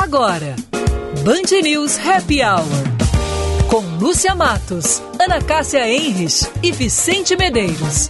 [0.00, 0.56] Agora,
[1.22, 2.64] Band News Happy Hour.
[3.68, 8.08] Com Lúcia Matos, Ana Cássia Enres e Vicente Medeiros.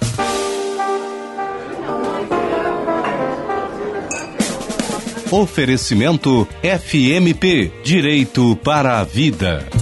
[5.33, 9.80] Oferecimento FMP Direito para a Vida.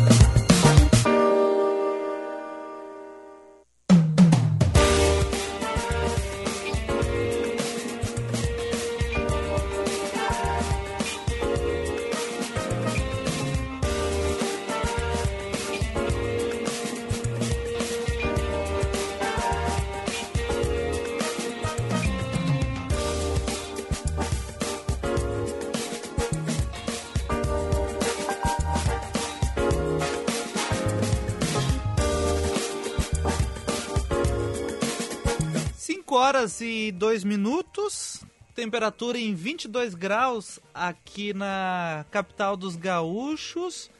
[38.69, 43.91] Temperatura em 22 graus aqui na capital dos gaúchos.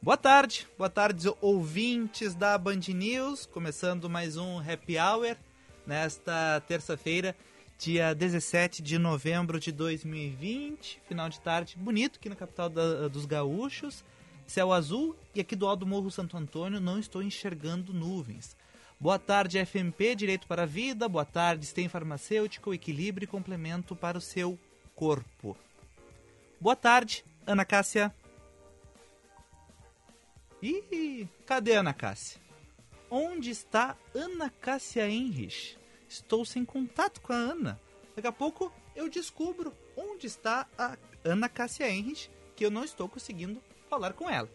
[0.00, 5.36] Boa tarde, boa tarde ouvintes da Band News, começando mais um Happy Hour
[5.86, 7.36] nesta terça-feira,
[7.78, 13.26] dia 17 de novembro de 2020, final de tarde bonito aqui na capital da, dos
[13.26, 14.02] gaúchos,
[14.46, 18.56] céu azul e aqui do alto do Morro Santo Antônio não estou enxergando nuvens.
[18.98, 21.08] Boa tarde, FMP, Direito para a Vida.
[21.08, 24.58] Boa tarde, STEM Farmacêutico, Equilíbrio e Complemento para o seu
[24.94, 25.56] corpo.
[26.60, 28.14] Boa tarde, Ana Cássia.
[30.62, 32.40] Ih, cadê Ana Cássia?
[33.10, 35.76] Onde está Ana Cássia Henrich?
[36.08, 37.80] Estou sem contato com a Ana.
[38.16, 43.08] Daqui a pouco eu descubro onde está a Ana Cássia Henrich, que eu não estou
[43.08, 44.48] conseguindo falar com ela.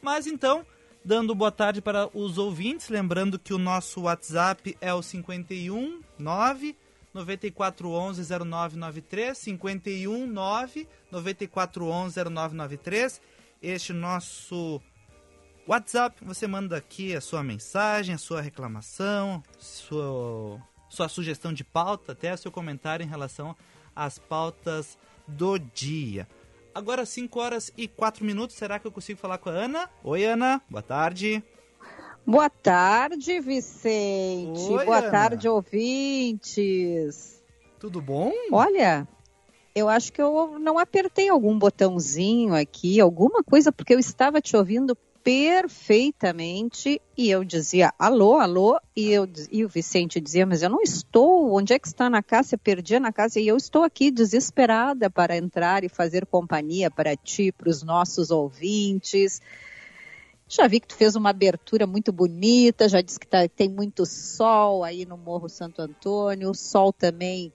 [0.00, 0.64] Mas então,
[1.04, 6.76] dando boa tarde para os ouvintes, lembrando que o nosso WhatsApp é o 51 9
[7.14, 13.20] 9411 0993 51 9 9411 0993.
[13.60, 14.80] Este nosso
[15.66, 22.12] WhatsApp, você manda aqui a sua mensagem, a sua reclamação, sua, sua sugestão de pauta,
[22.12, 23.54] até seu comentário em relação
[23.94, 24.96] às pautas
[25.26, 26.26] do dia.
[26.74, 28.56] Agora 5 horas e 4 minutos.
[28.56, 29.90] Será que eu consigo falar com a Ana?
[30.04, 30.62] Oi, Ana.
[30.70, 31.42] Boa tarde.
[32.26, 34.60] Boa tarde, Vicente.
[34.70, 35.10] Oi, Boa Ana.
[35.10, 37.42] tarde, ouvintes.
[37.80, 38.32] Tudo bom?
[38.52, 39.08] Olha,
[39.74, 44.56] eu acho que eu não apertei algum botãozinho aqui, alguma coisa, porque eu estava te
[44.56, 50.70] ouvindo perfeitamente e eu dizia alô, alô, e, eu, e o Vicente dizia, mas eu
[50.70, 52.56] não estou, onde é que está na casa?
[52.56, 57.16] Perdi a na casa e eu estou aqui desesperada para entrar e fazer companhia para
[57.16, 59.40] ti, para os nossos ouvintes.
[60.48, 64.06] Já vi que tu fez uma abertura muito bonita, já disse que tá, tem muito
[64.06, 67.52] sol aí no Morro Santo Antônio, o sol também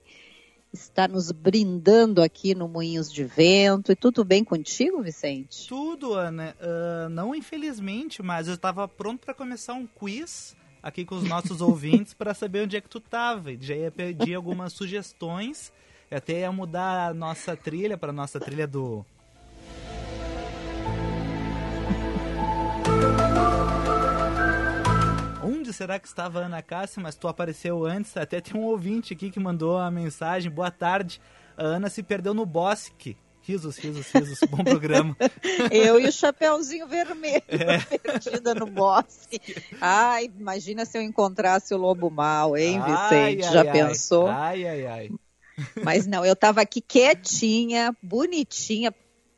[0.74, 3.92] está nos brindando aqui no Moinhos de Vento.
[3.92, 5.68] E tudo bem contigo, Vicente?
[5.68, 6.54] Tudo, Ana.
[6.60, 11.60] Uh, não infelizmente, mas eu estava pronto para começar um quiz aqui com os nossos
[11.62, 13.56] ouvintes para saber onde é que tu estava.
[13.58, 15.72] Já ia pedir algumas sugestões,
[16.10, 19.06] até ia mudar a nossa trilha para nossa trilha do
[25.74, 27.02] será que estava a Ana Cássia?
[27.02, 28.16] Mas tu apareceu antes.
[28.16, 30.50] Até tem um ouvinte aqui que mandou a mensagem.
[30.50, 31.20] Boa tarde.
[31.56, 33.16] A Ana se perdeu no bosque.
[33.42, 34.38] Risos, risos, risos.
[34.48, 35.14] Bom programa.
[35.70, 37.78] Eu e o Chapeuzinho Vermelho É.
[37.98, 39.38] perdida no bosque.
[39.80, 43.46] Ai, imagina se eu encontrasse o lobo mal, hein, Ai, Vicente?
[43.46, 43.72] ai, Já ai.
[43.72, 44.26] pensou?
[44.28, 45.10] Ai, ai, ai.
[45.84, 48.94] Mas não, eu estava aqui quietinha, bonitinha,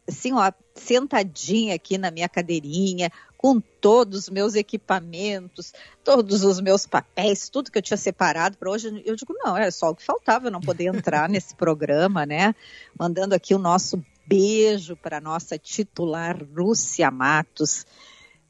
[0.09, 6.87] assim, ó, sentadinha aqui na minha cadeirinha, com todos os meus equipamentos, todos os meus
[6.87, 9.03] papéis, tudo que eu tinha separado para hoje.
[9.05, 12.55] Eu digo, não, é só o que faltava, eu não poder entrar nesse programa, né?
[12.99, 17.87] Mandando aqui o nosso beijo para nossa titular Lúcia Matos.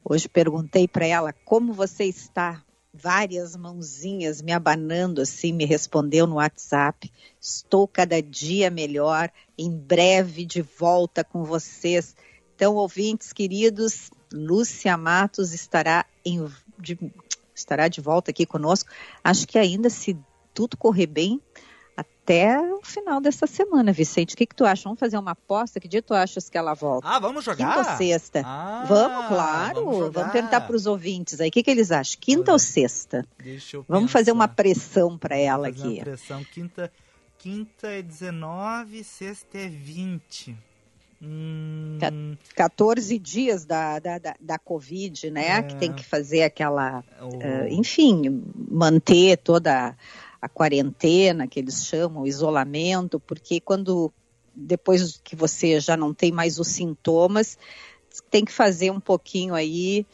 [0.03, 2.63] Hoje perguntei para ela como você está.
[2.93, 7.11] Várias mãozinhas me abanando assim, me respondeu no WhatsApp.
[7.39, 12.15] Estou cada dia melhor, em breve de volta com vocês.
[12.57, 16.43] Então, ouvintes queridos, Lúcia Matos estará, em,
[16.79, 16.97] de,
[17.53, 18.89] estará de volta aqui conosco.
[19.23, 20.17] Acho que ainda, se
[20.55, 21.39] tudo correr bem,
[21.95, 24.33] até o final dessa semana, Vicente.
[24.33, 24.85] O que, que tu acha?
[24.85, 25.79] Vamos fazer uma aposta?
[25.79, 27.07] Que dia tu achas que ela volta?
[27.07, 27.75] Ah, vamos jogar?
[27.75, 28.41] Quinta ou sexta?
[28.43, 29.85] Ah, vamos, claro.
[29.85, 31.49] vamos Vamos, perguntar para os ouvintes aí.
[31.49, 32.17] O que, que eles acham?
[32.19, 33.23] Quinta Olha, ou sexta?
[33.37, 34.55] Deixa eu Vamos fazer uma pensar.
[34.55, 35.99] pressão para ela Fazer uma aqui.
[36.01, 36.43] pressão.
[36.45, 36.91] Quinta,
[37.37, 40.57] quinta é 19, sexta é 20.
[41.21, 42.11] Hum, Tá.
[42.55, 45.57] 14 dias da, da, da, da Covid, né?
[45.57, 45.63] É.
[45.63, 47.03] Que tem que fazer aquela.
[47.21, 49.95] o- eh, enfim, manter toda
[50.41, 54.11] a quarentena, que eles chamam, o isolamento, porque quando
[54.55, 57.57] depois que você já não tem mais os sintomas,
[58.31, 60.05] tem que fazer um pouquinho aí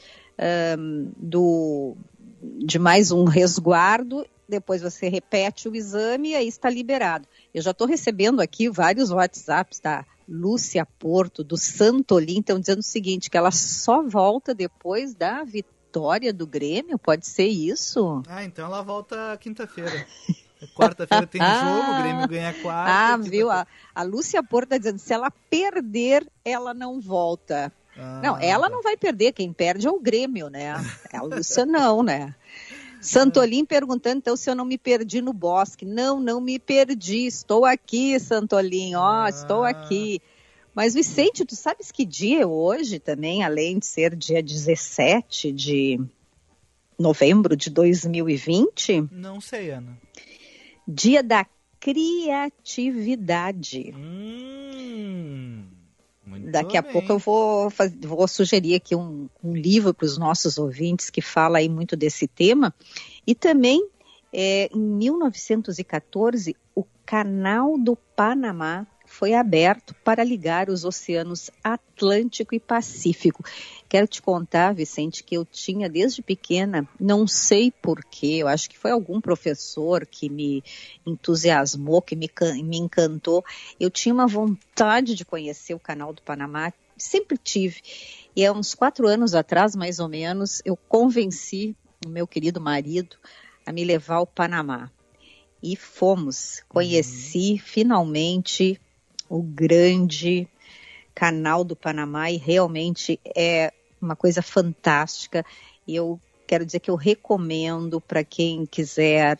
[0.77, 1.95] um, do,
[2.41, 4.25] de mais um resguardo.
[4.47, 7.25] Depois você repete o exame e aí está liberado.
[7.53, 12.83] Eu já estou recebendo aqui vários WhatsApps da Lúcia Porto, do Santolim, estão dizendo o
[12.83, 18.23] seguinte, que ela só volta depois da vitória do Grêmio, pode ser isso?
[18.27, 20.05] Ah, então ela volta quinta-feira.
[20.75, 22.91] Quarta-feira tem jogo, o Grêmio ganha quarta.
[22.91, 23.51] Ah, viu?
[23.51, 27.71] A, a Lúcia Porto está dizendo, se ela perder, ela não volta.
[27.97, 30.73] Ah, não, ela não vai perder, quem perde é o Grêmio, né?
[31.13, 32.33] A Lúcia não, né?
[33.03, 35.85] Santolim perguntando então se eu não me perdi no bosque.
[35.85, 37.25] Não, não me perdi.
[37.25, 38.95] Estou aqui, Santolim.
[38.95, 40.21] Ó, oh, estou aqui.
[40.73, 45.99] Mas, Vicente, tu sabes que dia é hoje também, além de ser dia 17 de
[46.97, 49.09] novembro de 2020?
[49.11, 49.95] Não sei, Ana.
[50.87, 51.45] Dia da
[51.79, 53.93] criatividade.
[53.95, 55.65] Hum.
[56.39, 56.91] Muito Daqui a bem.
[56.91, 57.71] pouco eu vou,
[58.01, 62.27] vou sugerir aqui um, um livro para os nossos ouvintes que fala aí muito desse
[62.27, 62.73] tema.
[63.25, 63.87] E também,
[64.31, 72.59] é, em 1914, o Canal do Panamá foi aberto para ligar os oceanos Atlântico e
[72.59, 73.45] Pacífico.
[73.87, 78.77] Quero te contar, Vicente, que eu tinha desde pequena, não sei porquê, eu acho que
[78.77, 80.63] foi algum professor que me
[81.05, 82.27] entusiasmou, que me,
[82.63, 83.45] me encantou.
[83.79, 87.81] Eu tinha uma vontade de conhecer o Canal do Panamá, sempre tive.
[88.35, 93.15] E há uns quatro anos atrás, mais ou menos, eu convenci o meu querido marido
[93.63, 94.89] a me levar ao Panamá.
[95.61, 96.63] E fomos.
[96.67, 97.59] Conheci uhum.
[97.59, 98.81] finalmente
[99.29, 100.47] o grande
[101.13, 103.71] canal do Panamá e realmente é
[104.01, 105.45] uma coisa fantástica.
[105.87, 109.39] E eu quero dizer que eu recomendo para quem quiser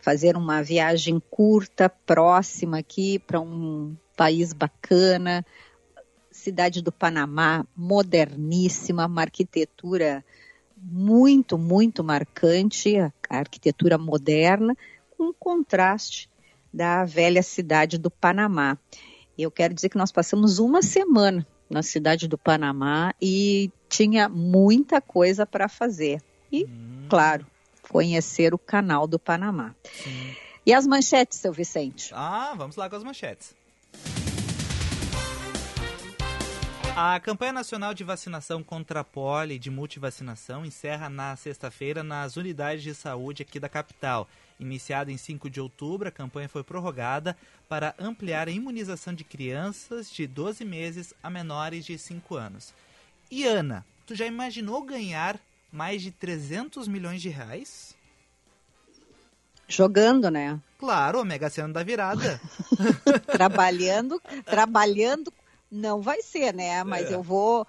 [0.00, 5.44] fazer uma viagem curta, próxima aqui para um país bacana.
[6.30, 10.24] Cidade do Panamá, moderníssima, uma arquitetura
[10.76, 14.76] muito, muito marcante, a arquitetura moderna,
[15.16, 16.30] com contraste
[16.72, 18.78] da velha cidade do Panamá.
[19.38, 25.00] Eu quero dizer que nós passamos uma semana na cidade do Panamá e tinha muita
[25.00, 26.20] coisa para fazer.
[26.50, 27.06] E, hum.
[27.08, 27.46] claro,
[27.88, 29.76] conhecer o canal do Panamá.
[29.84, 30.34] Sim.
[30.66, 32.10] E as manchetes, seu Vicente?
[32.12, 33.54] Ah, vamos lá com as manchetes.
[36.96, 42.82] A campanha nacional de vacinação contra a poli de multivacinação encerra na sexta-feira nas unidades
[42.82, 44.28] de saúde aqui da capital.
[44.58, 47.36] Iniciada em 5 de outubro, a campanha foi prorrogada
[47.68, 52.74] para ampliar a imunização de crianças de 12 meses a menores de 5 anos.
[53.30, 55.38] E Ana, tu já imaginou ganhar
[55.70, 57.94] mais de 300 milhões de reais?
[59.68, 60.58] Jogando, né?
[60.78, 62.40] Claro, a Mega Sena da virada.
[63.30, 65.32] trabalhando, trabalhando
[65.70, 66.82] não vai ser, né?
[66.82, 67.14] Mas é.
[67.14, 67.66] eu vou.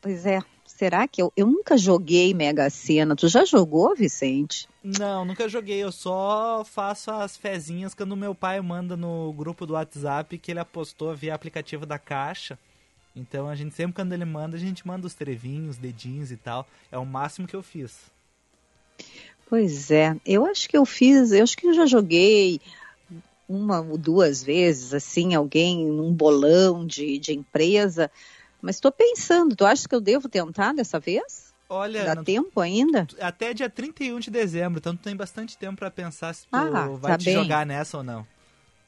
[0.00, 0.42] Pois é,
[0.76, 3.16] será que eu, eu nunca joguei Mega Sena?
[3.16, 4.68] Tu já jogou, Vicente?
[4.84, 5.82] Não, nunca joguei.
[5.82, 10.60] Eu só faço as fezinhas quando meu pai manda no grupo do WhatsApp que ele
[10.60, 12.58] apostou via aplicativo da Caixa.
[13.14, 16.68] Então a gente sempre quando ele manda, a gente manda os trevinhos, dedinhos e tal.
[16.92, 17.96] É o máximo que eu fiz.
[19.48, 22.60] Pois é, eu acho que eu fiz, eu acho que eu já joguei
[23.48, 28.10] uma ou duas vezes, assim, alguém num bolão de, de empresa.
[28.66, 31.54] Mas estou pensando, tu acha que eu devo tentar dessa vez?
[31.68, 33.06] Olha, dá não, tempo ainda?
[33.20, 36.88] Até dia 31 de dezembro, então tu tem bastante tempo para pensar se tu ah,
[36.98, 37.34] vai tá te bem.
[37.34, 38.26] jogar nessa ou não.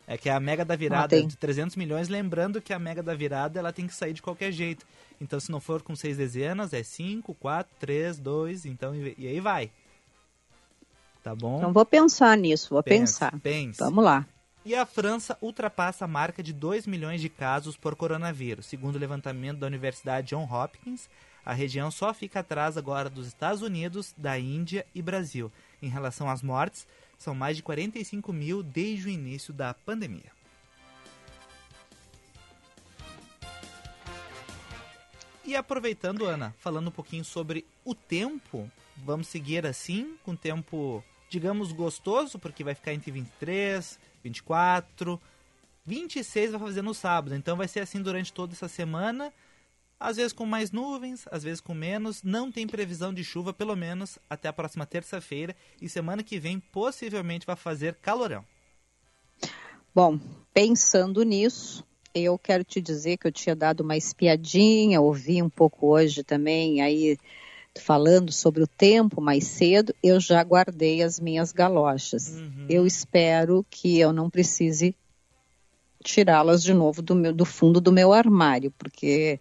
[0.04, 3.04] É que é a mega da virada ah, de 300 milhões, lembrando que a mega
[3.04, 4.84] da virada ela tem que sair de qualquer jeito.
[5.20, 9.38] Então se não for com seis dezenas, é 5, 4, 3, 2, então e aí
[9.38, 9.70] vai.
[11.22, 11.58] Tá bom?
[11.58, 13.38] Então vou pensar nisso, vou pense, pensar.
[13.38, 13.78] Pense.
[13.78, 14.26] Vamos lá.
[14.68, 18.66] E a França ultrapassa a marca de 2 milhões de casos por coronavírus.
[18.66, 21.08] Segundo o levantamento da Universidade John Hopkins,
[21.42, 25.50] a região só fica atrás agora dos Estados Unidos, da Índia e Brasil.
[25.80, 30.30] Em relação às mortes, são mais de 45 mil desde o início da pandemia.
[35.46, 41.72] E aproveitando, Ana, falando um pouquinho sobre o tempo, vamos seguir assim, com tempo, digamos,
[41.72, 45.20] gostoso, porque vai ficar entre 23, 24,
[45.84, 47.34] 26 vai fazer no sábado.
[47.34, 49.32] Então vai ser assim durante toda essa semana.
[49.98, 52.22] Às vezes com mais nuvens, às vezes com menos.
[52.22, 55.56] Não tem previsão de chuva, pelo menos até a próxima terça-feira.
[55.80, 58.44] E semana que vem possivelmente vai fazer calorão.
[59.94, 60.20] Bom,
[60.52, 65.88] pensando nisso, eu quero te dizer que eu tinha dado uma espiadinha, ouvi um pouco
[65.88, 67.18] hoje também aí
[67.76, 72.30] falando sobre o tempo mais cedo, eu já guardei as minhas galochas.
[72.30, 72.66] Uhum.
[72.68, 74.94] Eu espero que eu não precise
[76.02, 79.40] tirá-las de novo do, meu, do fundo do meu armário, porque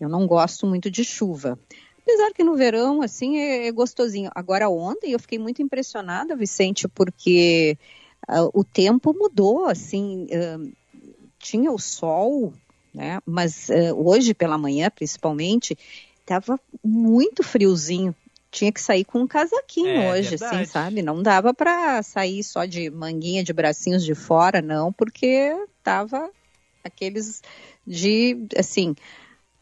[0.00, 1.58] eu não gosto muito de chuva.
[2.02, 4.30] Apesar que no verão, assim, é, é gostosinho.
[4.34, 7.78] Agora, ontem eu fiquei muito impressionada, Vicente, porque
[8.28, 10.72] uh, o tempo mudou, assim, uh,
[11.38, 12.52] tinha o sol,
[12.92, 13.20] né?
[13.24, 15.78] Mas uh, hoje pela manhã, principalmente,
[16.22, 18.14] estava muito friozinho.
[18.50, 20.62] Tinha que sair com um casaquinho é, hoje, assim, verdade.
[20.62, 21.02] assim, sabe?
[21.02, 26.30] Não dava para sair só de manguinha de bracinhos de fora, não, porque tava
[26.84, 27.42] aqueles
[27.86, 28.94] de, assim,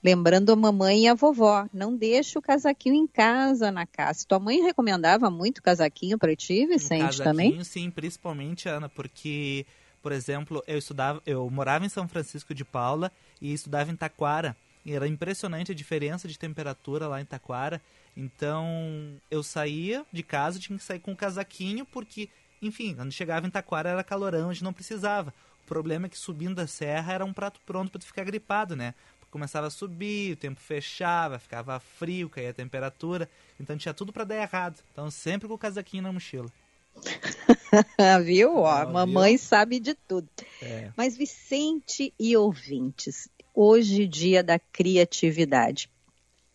[0.03, 4.25] lembrando a mamãe e a vovó, não deixa o casaquinho em casa, na casa.
[4.27, 7.63] Tua mãe recomendava muito casaquinho para ti, Vicente, um também?
[7.63, 9.67] Sim, principalmente, Ana, porque,
[10.03, 14.57] por exemplo, eu estudava, eu morava em São Francisco de Paula e estudava em Taquara.
[14.87, 17.81] Era impressionante a diferença de temperatura lá em Taquara.
[18.17, 22.29] Então, eu saía de casa, tinha que sair com um casaquinho, porque,
[22.61, 25.33] enfim, quando chegava em Taquara era calorão, a gente não precisava.
[25.65, 28.75] O problema é que subindo a serra era um prato pronto para tu ficar gripado,
[28.75, 28.95] né?
[29.31, 34.25] começava a subir, o tempo fechava, ficava frio, caía a temperatura, então tinha tudo para
[34.25, 34.83] dar errado.
[34.93, 36.51] Então sempre com o casaquinho na mochila.
[38.25, 38.57] viu?
[38.57, 39.47] Ó, mamãe viu?
[39.47, 40.29] sabe de tudo.
[40.61, 40.91] É.
[40.97, 45.91] Mas Vicente e ouvintes, hoje dia da criatividade.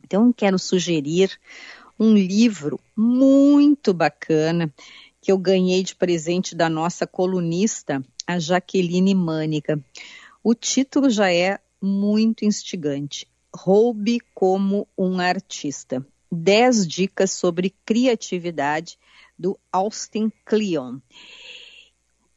[0.03, 1.39] Então quero sugerir
[1.99, 4.71] um livro muito bacana
[5.21, 9.83] que eu ganhei de presente da nossa colunista, a Jaqueline Mânica.
[10.43, 13.27] O título já é muito instigante.
[13.51, 16.05] Roube como um artista.
[16.31, 18.99] 10 dicas sobre criatividade
[19.37, 20.99] do Austin Kleon.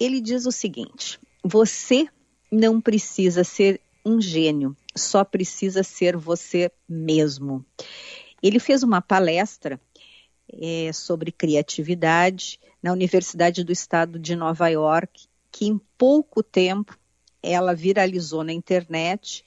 [0.01, 2.07] Ele diz o seguinte: você
[2.51, 7.65] não precisa ser um gênio, só precisa ser você mesmo.
[8.43, 9.81] Ele fez uma palestra
[10.53, 16.97] é, sobre criatividade na Universidade do Estado de Nova York, que em pouco tempo
[17.43, 19.45] ela viralizou na internet.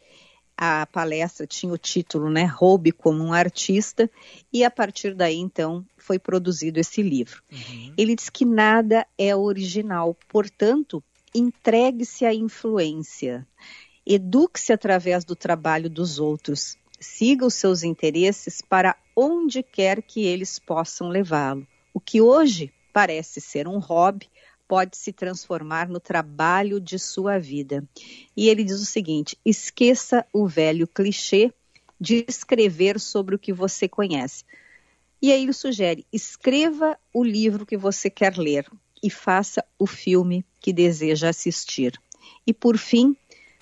[0.55, 4.09] A palestra tinha o título, né, Roube como um artista,
[4.53, 7.41] e a partir daí então foi produzido esse livro.
[7.51, 7.93] Uhum.
[7.97, 11.03] Ele diz que nada é original, portanto,
[11.33, 13.47] entregue-se à influência,
[14.13, 20.59] eduque-se através do trabalho dos outros, siga os seus interesses para onde quer que eles
[20.59, 21.67] possam levá-lo.
[21.93, 24.29] O que hoje parece ser um hobby
[24.67, 27.83] pode se transformar no trabalho de sua vida.
[28.37, 31.53] E ele diz o seguinte: esqueça o velho clichê
[31.99, 34.45] de escrever sobre o que você conhece.
[35.21, 38.65] E aí ele sugere: escreva o livro que você quer ler
[39.03, 41.99] e faça o filme que deseja assistir.
[42.45, 43.15] E por fim,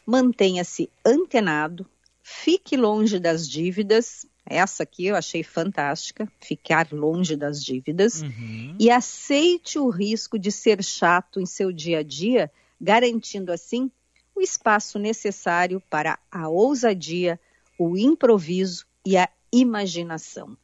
[0.09, 1.85] mantenha-se antenado,
[2.21, 8.23] fique longe das dívidas essa aqui eu achei fantástica, ficar longe das dívidas.
[8.23, 8.75] Uhum.
[8.79, 12.51] E aceite o risco de ser chato em seu dia a dia,
[12.81, 13.91] garantindo assim
[14.35, 17.39] o espaço necessário para a ousadia,
[17.77, 20.57] o improviso e a imaginação.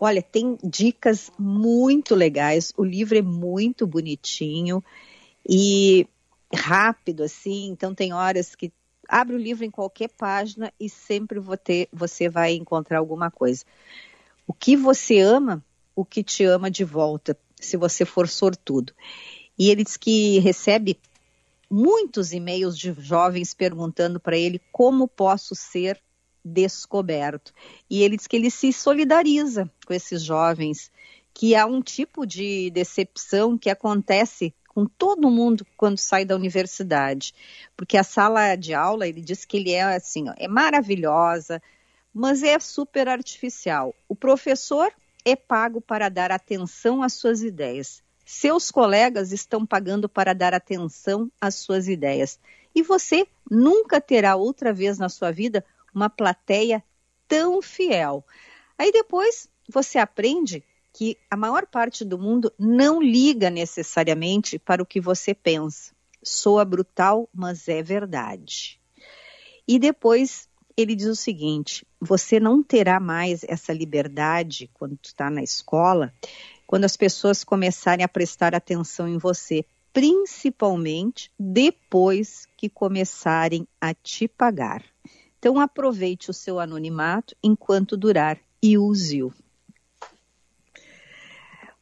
[0.00, 2.72] Olha, tem dicas muito legais.
[2.76, 4.82] O livro é muito bonitinho
[5.48, 6.08] e
[6.52, 7.68] rápido, assim.
[7.68, 8.72] Então, tem horas que
[9.08, 13.64] abre o livro em qualquer página e sempre ter, você vai encontrar alguma coisa.
[14.46, 18.92] O que você ama, o que te ama de volta, se você for sortudo.
[19.58, 20.98] E ele diz que recebe
[21.70, 26.00] muitos e-mails de jovens perguntando para ele como posso ser
[26.44, 27.52] descoberto.
[27.90, 30.92] E ele diz que ele se solidariza com esses jovens,
[31.34, 37.32] que há um tipo de decepção que acontece com todo mundo quando sai da universidade,
[37.74, 41.62] porque a sala de aula, ele diz que ele é assim, é maravilhosa,
[42.12, 43.94] mas é super artificial.
[44.06, 44.92] O professor
[45.24, 48.02] é pago para dar atenção às suas ideias.
[48.22, 52.38] Seus colegas estão pagando para dar atenção às suas ideias.
[52.74, 55.64] E você nunca terá outra vez na sua vida
[55.94, 56.84] uma plateia
[57.26, 58.22] tão fiel.
[58.76, 60.62] Aí depois você aprende
[60.96, 65.92] que a maior parte do mundo não liga necessariamente para o que você pensa.
[66.22, 68.80] Soa brutal, mas é verdade.
[69.68, 75.42] E depois ele diz o seguinte: você não terá mais essa liberdade quando está na
[75.42, 76.14] escola,
[76.66, 84.26] quando as pessoas começarem a prestar atenção em você, principalmente depois que começarem a te
[84.26, 84.82] pagar.
[85.38, 89.30] Então aproveite o seu anonimato enquanto durar e use-o.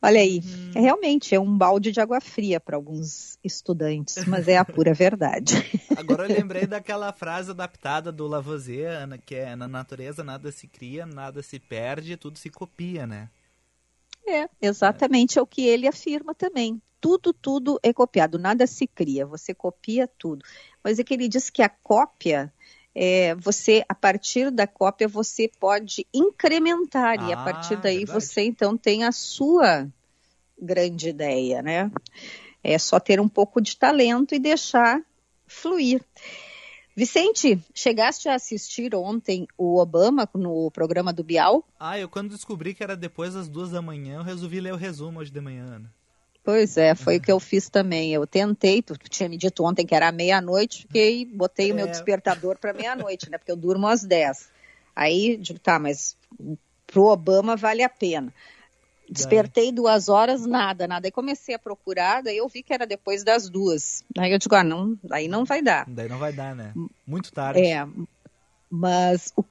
[0.05, 0.83] Olha aí, uhum.
[0.83, 5.55] realmente é um balde de água fria para alguns estudantes, mas é a pura verdade.
[5.97, 10.69] Agora eu lembrei daquela frase adaptada do Lavoisier, Ana, que é na natureza nada se
[10.69, 13.31] cria, nada se perde, tudo se copia, né?
[14.27, 16.83] É, exatamente é o que ele afirma também.
[17.01, 20.45] Tudo, tudo é copiado, nada se cria, você copia tudo.
[20.83, 22.53] Mas é que ele diz que a cópia,
[22.95, 28.05] é, você, a partir da cópia, você pode incrementar, ah, e a ah, partir daí
[28.05, 28.25] verdade.
[28.25, 29.91] você então tem a sua
[30.65, 31.91] grande ideia, né?
[32.63, 35.01] É só ter um pouco de talento e deixar
[35.47, 36.03] fluir.
[36.97, 41.67] Vicente, chegaste a assistir ontem o Obama no programa do Bial?
[41.79, 44.77] Ah, eu quando descobri que era depois das duas da manhã, eu resolvi ler o
[44.77, 45.93] resumo hoje de manhã, Ana.
[46.45, 48.13] Pois é, foi o que eu fiz também.
[48.13, 51.73] Eu tentei, tu tinha me dito ontem que era meia-noite, fiquei, botei é...
[51.73, 51.91] o meu é.
[51.91, 53.39] despertador para meia-noite, né?
[53.39, 54.49] Porque eu durmo às 10.
[54.95, 56.17] Aí, digo, tá, mas
[56.87, 58.33] pro Obama vale a pena.
[59.09, 61.07] Despertei duas horas, nada, nada.
[61.07, 64.03] Aí comecei a procurar, daí eu vi que era depois das duas.
[64.17, 65.85] Aí eu digo, ah, não, daí não vai dar.
[65.89, 66.73] Daí não vai dar, né?
[67.07, 67.61] Muito tarde.
[67.61, 67.87] É,
[68.71, 69.45] mas o,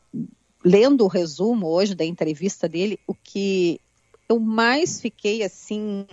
[0.63, 3.79] lendo o resumo hoje da entrevista dele, o que
[4.27, 6.05] eu mais fiquei assim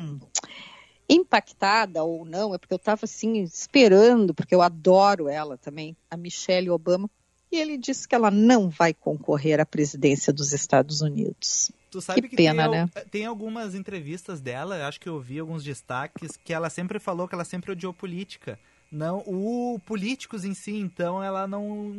[1.08, 6.16] impactada ou não, é porque eu estava assim esperando, porque eu adoro ela também, a
[6.16, 7.10] Michelle Obama,
[7.50, 11.72] e ele disse que ela não vai concorrer à presidência dos Estados Unidos.
[11.90, 12.90] Tu sabe que, que pena, tem, né?
[13.10, 17.34] tem algumas entrevistas dela, acho que eu vi alguns destaques, que ela sempre falou que
[17.34, 18.58] ela sempre odiou política.
[18.90, 21.92] Não, o políticos em si, então, ela não.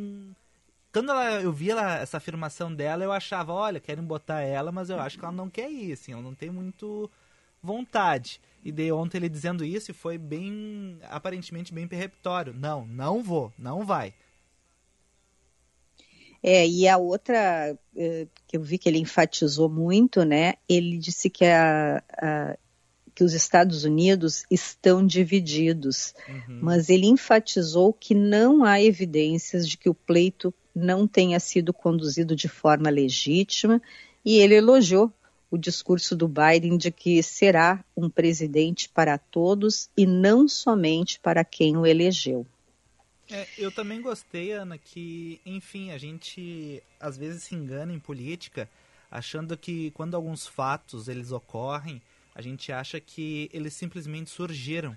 [0.92, 4.90] Quando ela, eu vi ela, essa afirmação dela, eu achava, olha, querem botar ela, mas
[4.90, 7.10] eu acho que ela não quer ir, assim, ela não tem muito
[7.62, 8.40] vontade.
[8.64, 12.54] E daí ontem ele dizendo isso e foi bem, aparentemente bem perreptório.
[12.54, 14.14] Não, não vou, não vai.
[16.42, 20.54] É, e a outra eh, que eu vi que ele enfatizou muito, né?
[20.68, 22.58] Ele disse que, a, a
[23.14, 26.58] que os Estados Unidos estão divididos, uhum.
[26.62, 32.34] mas ele enfatizou que não há evidências de que o pleito não tenha sido conduzido
[32.34, 33.80] de forma legítima
[34.24, 35.12] e ele elogiou
[35.50, 41.44] o discurso do Biden de que será um presidente para todos e não somente para
[41.44, 42.46] quem o elegeu.
[43.32, 48.68] É, eu também gostei, Ana, que, enfim, a gente às vezes se engana em política,
[49.10, 52.02] achando que quando alguns fatos eles ocorrem,
[52.34, 54.94] a gente acha que eles simplesmente surgiram.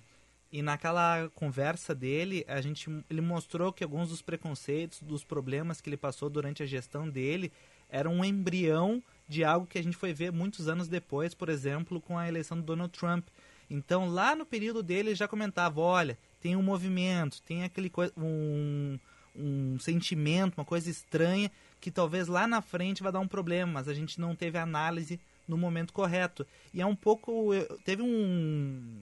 [0.52, 5.89] E naquela conversa dele, a gente, ele mostrou que alguns dos preconceitos, dos problemas que
[5.89, 7.54] ele passou durante a gestão dele,
[7.89, 12.02] eram um embrião de algo que a gente foi ver muitos anos depois, por exemplo,
[12.02, 13.28] com a eleição do Donald Trump.
[13.69, 18.99] Então, lá no período dele, ele já comentava: olha, tem um movimento, tem aquele um,
[19.36, 23.88] um sentimento, uma coisa estranha que talvez lá na frente vai dar um problema, mas
[23.88, 26.45] a gente não teve análise no momento correto.
[26.71, 27.49] E é um pouco.
[27.84, 29.01] Teve um,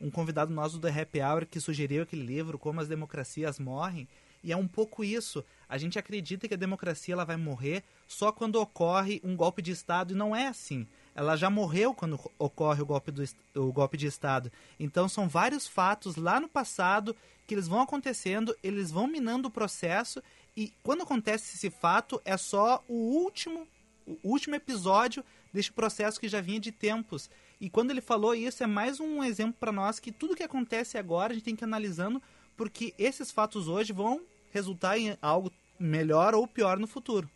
[0.00, 4.08] um convidado nosso do Happy Hour que sugeriu aquele livro, Como as Democracias Morrem.
[4.42, 5.44] E é um pouco isso.
[5.68, 9.72] A gente acredita que a democracia ela vai morrer só quando ocorre um golpe de
[9.72, 10.86] Estado e não é assim
[11.18, 13.24] ela já morreu quando ocorre o golpe, do,
[13.56, 14.52] o golpe de Estado.
[14.78, 19.50] Então são vários fatos lá no passado que eles vão acontecendo, eles vão minando o
[19.50, 20.22] processo
[20.56, 23.66] e quando acontece esse fato é só o último,
[24.06, 27.28] o último episódio deste processo que já vinha de tempos.
[27.60, 30.96] E quando ele falou isso é mais um exemplo para nós que tudo que acontece
[30.98, 32.22] agora a gente tem que ir analisando
[32.56, 37.28] porque esses fatos hoje vão resultar em algo melhor ou pior no futuro.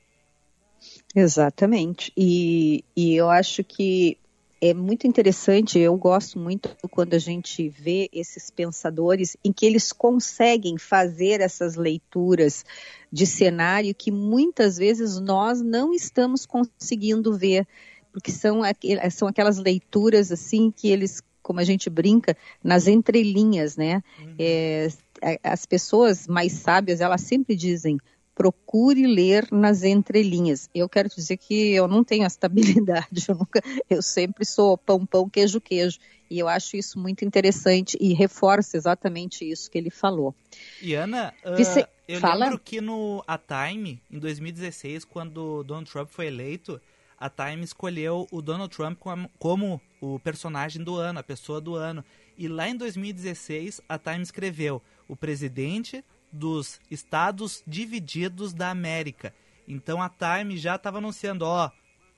[1.15, 2.13] Exatamente.
[2.17, 4.19] E, e eu acho que
[4.61, 9.93] é muito interessante, eu gosto muito quando a gente vê esses pensadores em que eles
[9.93, 12.65] conseguem fazer essas leituras
[13.11, 17.67] de cenário que muitas vezes nós não estamos conseguindo ver,
[18.13, 18.61] porque são,
[19.11, 24.01] são aquelas leituras assim que eles, como a gente brinca, nas entrelinhas, né?
[24.21, 24.35] Uhum.
[24.39, 24.89] É,
[25.43, 27.99] as pessoas mais sábias, elas sempre dizem,
[28.35, 30.69] procure ler nas entrelinhas.
[30.75, 35.05] Eu quero dizer que eu não tenho essa habilidade, eu, nunca, eu sempre sou pão,
[35.07, 35.99] pão, queijo, queijo.
[36.31, 40.35] E eu acho isso muito interessante e reforça exatamente isso que ele falou.
[40.81, 42.47] E Ana, uh, eu Fala?
[42.47, 46.81] lembro que no A Time, em 2016, quando Donald Trump foi eleito,
[47.19, 48.99] a Time escolheu o Donald Trump
[49.39, 52.05] como o personagem do ano, a pessoa do ano.
[52.37, 54.83] E lá em 2016, a Time escreveu
[55.13, 59.35] o presidente dos estados divididos da América.
[59.69, 61.71] Então a Time já estava anunciando, ó,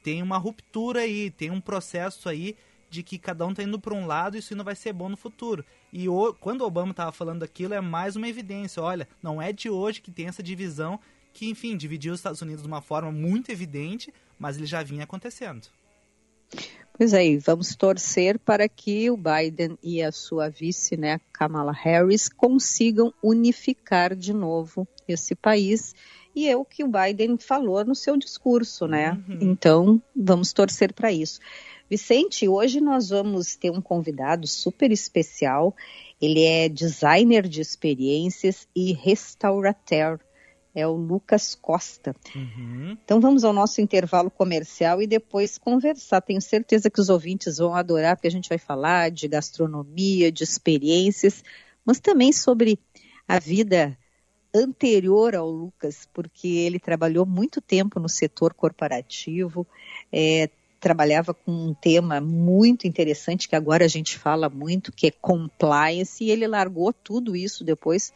[0.04, 2.57] tem uma ruptura aí, tem um processo aí
[2.88, 5.09] de que cada um está indo para um lado e isso não vai ser bom
[5.09, 5.64] no futuro.
[5.92, 8.80] E o, quando o Obama estava falando aquilo, é mais uma evidência.
[8.80, 11.00] Olha, não é de hoje que tem essa divisão
[11.33, 15.02] que, enfim, dividiu os Estados Unidos de uma forma muito evidente, mas ele já vinha
[15.02, 15.66] acontecendo.
[16.96, 22.28] Pois é, vamos torcer para que o Biden e a sua vice, né, Kamala Harris,
[22.28, 25.92] consigam unificar de novo esse país
[26.35, 29.12] e é o que o Biden falou no seu discurso, né?
[29.28, 29.38] Uhum.
[29.40, 31.40] Então, vamos torcer para isso.
[31.88, 35.74] Vicente, hoje nós vamos ter um convidado super especial.
[36.20, 40.18] Ele é designer de experiências e restaurateur.
[40.74, 42.16] É o Lucas Costa.
[42.34, 42.98] Uhum.
[43.04, 46.20] Então vamos ao nosso intervalo comercial e depois conversar.
[46.20, 50.42] Tenho certeza que os ouvintes vão adorar, porque a gente vai falar de gastronomia, de
[50.42, 51.44] experiências,
[51.84, 52.78] mas também sobre
[53.28, 53.96] a vida
[54.54, 59.66] anterior ao Lucas, porque ele trabalhou muito tempo no setor corporativo,
[60.12, 65.10] é, trabalhava com um tema muito interessante que agora a gente fala muito, que é
[65.10, 68.12] compliance, e ele largou tudo isso depois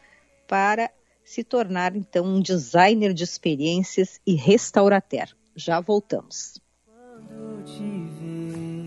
[0.47, 0.91] para
[1.29, 5.29] se tornar então um designer de experiências e restaurateur.
[5.55, 6.59] Já voltamos.
[6.87, 8.87] Quando te ver,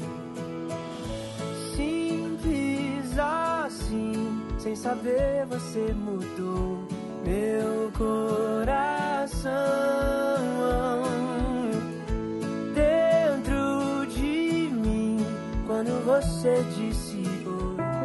[1.76, 6.80] simples assim, sem saber você mudou
[7.24, 9.52] meu coração
[12.74, 15.18] dentro de mim
[15.68, 17.11] quando você disse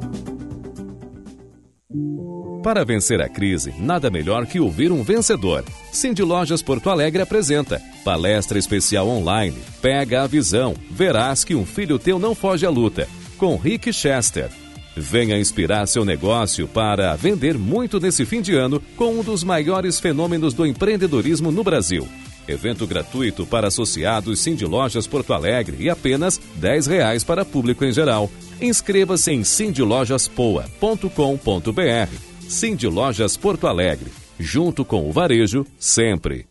[2.63, 5.65] Para vencer a crise, nada melhor que ouvir um vencedor.
[5.91, 9.57] Cindy Lojas Porto Alegre apresenta palestra especial online.
[9.81, 13.09] Pega a visão, verás que um filho teu não foge à luta.
[13.35, 14.51] Com Rick Chester.
[14.95, 19.99] Venha inspirar seu negócio para vender muito nesse fim de ano com um dos maiores
[19.99, 22.07] fenômenos do empreendedorismo no Brasil.
[22.47, 27.91] Evento gratuito para associados Cindy Lojas Porto Alegre e apenas R$ reais para público em
[27.91, 28.29] geral.
[28.61, 32.30] Inscreva-se em cindylojaspoa.com.br.
[32.51, 36.45] Cindy Lojas Porto Alegre, junto com o varejo sempre.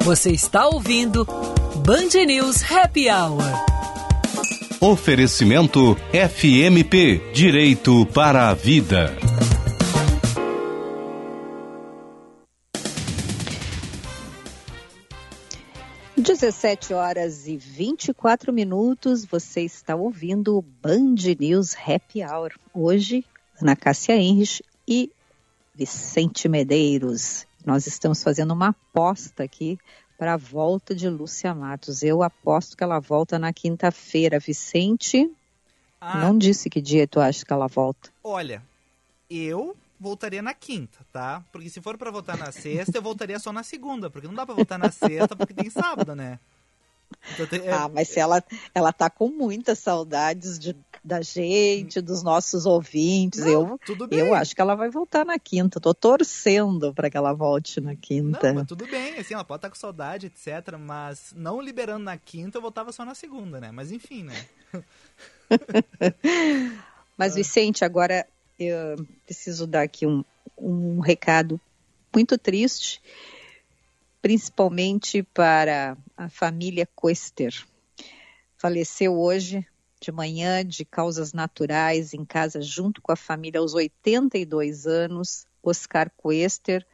[0.00, 1.26] Você está ouvindo
[1.84, 3.44] Band News Happy Hour.
[4.80, 9.14] Oferecimento FMP Direito para a Vida.
[16.16, 22.52] 17 horas e 24 minutos, você está ouvindo o Band News Happy Hour.
[22.72, 23.24] Hoje,
[23.62, 25.12] Ana Cássia Henrich e
[25.72, 27.46] Vicente Medeiros.
[27.64, 29.78] Nós estamos fazendo uma aposta aqui
[30.18, 32.02] para a volta de Lúcia Matos.
[32.02, 34.40] Eu aposto que ela volta na quinta-feira.
[34.40, 35.30] Vicente,
[36.00, 38.10] ah, não disse que dia tu acha que ela volta.
[38.24, 38.60] Olha,
[39.30, 41.44] eu voltaria na quinta, tá?
[41.52, 44.44] Porque se for para votar na sexta, eu voltaria só na segunda, porque não dá
[44.44, 46.40] para votar na sexta porque tem sábado, né?
[47.32, 47.72] Então, tem, é...
[47.72, 48.42] Ah, mas se ela,
[48.74, 54.54] ela tá com muitas saudades de, da gente, dos nossos ouvintes, não, eu, eu acho
[54.54, 55.80] que ela vai voltar na quinta.
[55.80, 58.48] Tô torcendo para que ela volte na quinta.
[58.48, 60.76] Não, mas tudo bem, assim, ela pode estar tá com saudade, etc.
[60.78, 63.70] Mas não liberando na quinta, eu voltava só na segunda, né?
[63.70, 64.46] Mas enfim, né?
[67.16, 68.26] mas, Vicente, agora
[68.58, 70.24] eu preciso dar aqui um,
[70.58, 71.60] um recado
[72.14, 73.00] muito triste,
[74.22, 77.52] principalmente para a família Quester.
[78.56, 79.66] Faleceu hoje
[80.00, 86.10] de manhã de causas naturais em casa junto com a família aos 82 anos, Oscar
[86.10, 86.86] Quester,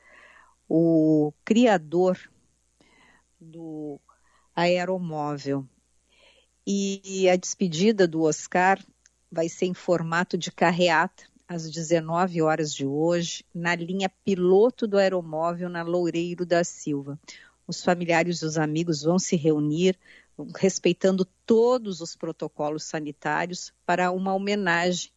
[0.66, 2.18] o criador
[3.38, 4.00] do
[4.56, 5.66] aeromóvel.
[6.66, 8.82] E a despedida do Oscar
[9.30, 14.98] vai ser em formato de carreata às 19 horas de hoje, na linha piloto do
[14.98, 17.18] aeromóvel na Loureiro da Silva.
[17.66, 19.98] Os familiares e os amigos vão se reunir,
[20.54, 25.10] respeitando todos os protocolos sanitários, para uma homenagem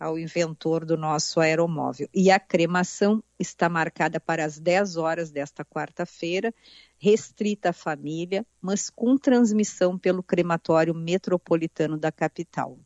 [0.00, 2.08] ao inventor do nosso aeromóvel.
[2.12, 6.54] E a cremação está marcada para as 10 horas desta quarta-feira,
[6.98, 12.78] restrita à família, mas com transmissão pelo crematório metropolitano da capital.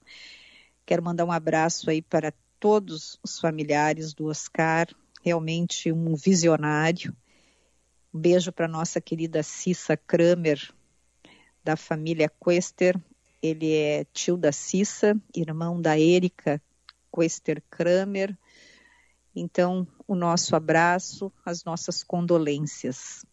[0.85, 4.87] Quero mandar um abraço aí para todos os familiares do Oscar,
[5.23, 7.17] realmente um visionário.
[8.13, 10.71] Um beijo para nossa querida Cissa Kramer,
[11.65, 13.01] da família Quester.
[13.43, 16.61] Ele é tio da Cissa, irmão da Érica
[17.13, 18.37] Quester Kramer.
[19.35, 23.25] Então, o nosso abraço, as nossas condolências.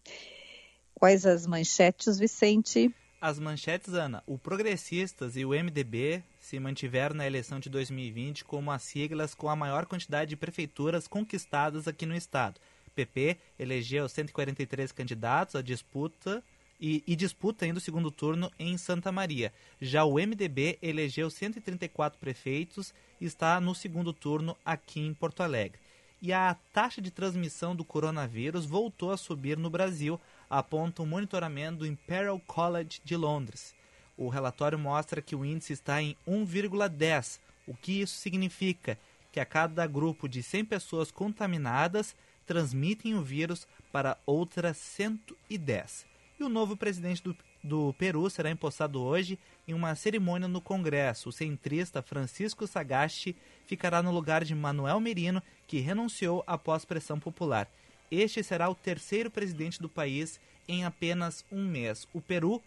[0.94, 2.94] Quais as manchetes, Vicente?
[3.20, 4.22] As manchetes, Ana.
[4.26, 9.50] O Progressistas e o MDB se mantiveram na eleição de 2020 como as siglas com
[9.50, 12.58] a maior quantidade de prefeituras conquistadas aqui no estado.
[12.94, 16.42] PP elegeu 143 candidatos à disputa
[16.80, 19.52] e, e, disputa ainda o segundo turno em Santa Maria.
[19.78, 25.78] Já o MDB elegeu 134 prefeitos e está no segundo turno aqui em Porto Alegre.
[26.22, 31.08] E a taxa de transmissão do coronavírus voltou a subir no Brasil, aponta o um
[31.08, 33.76] monitoramento do Imperial College de Londres.
[34.18, 37.38] O relatório mostra que o índice está em 1,10.
[37.66, 38.98] O que isso significa?
[39.32, 46.44] Que a cada grupo de 100 pessoas contaminadas transmitem o vírus para outras 110 e
[46.44, 51.28] o novo presidente do, do Peru será empossado hoje em uma cerimônia no Congresso.
[51.28, 57.68] O centrista Francisco Sagasti ficará no lugar de Manuel Merino, que renunciou após pressão popular.
[58.10, 62.06] Este será o terceiro presidente do país em apenas um mês.
[62.12, 62.62] O Peru,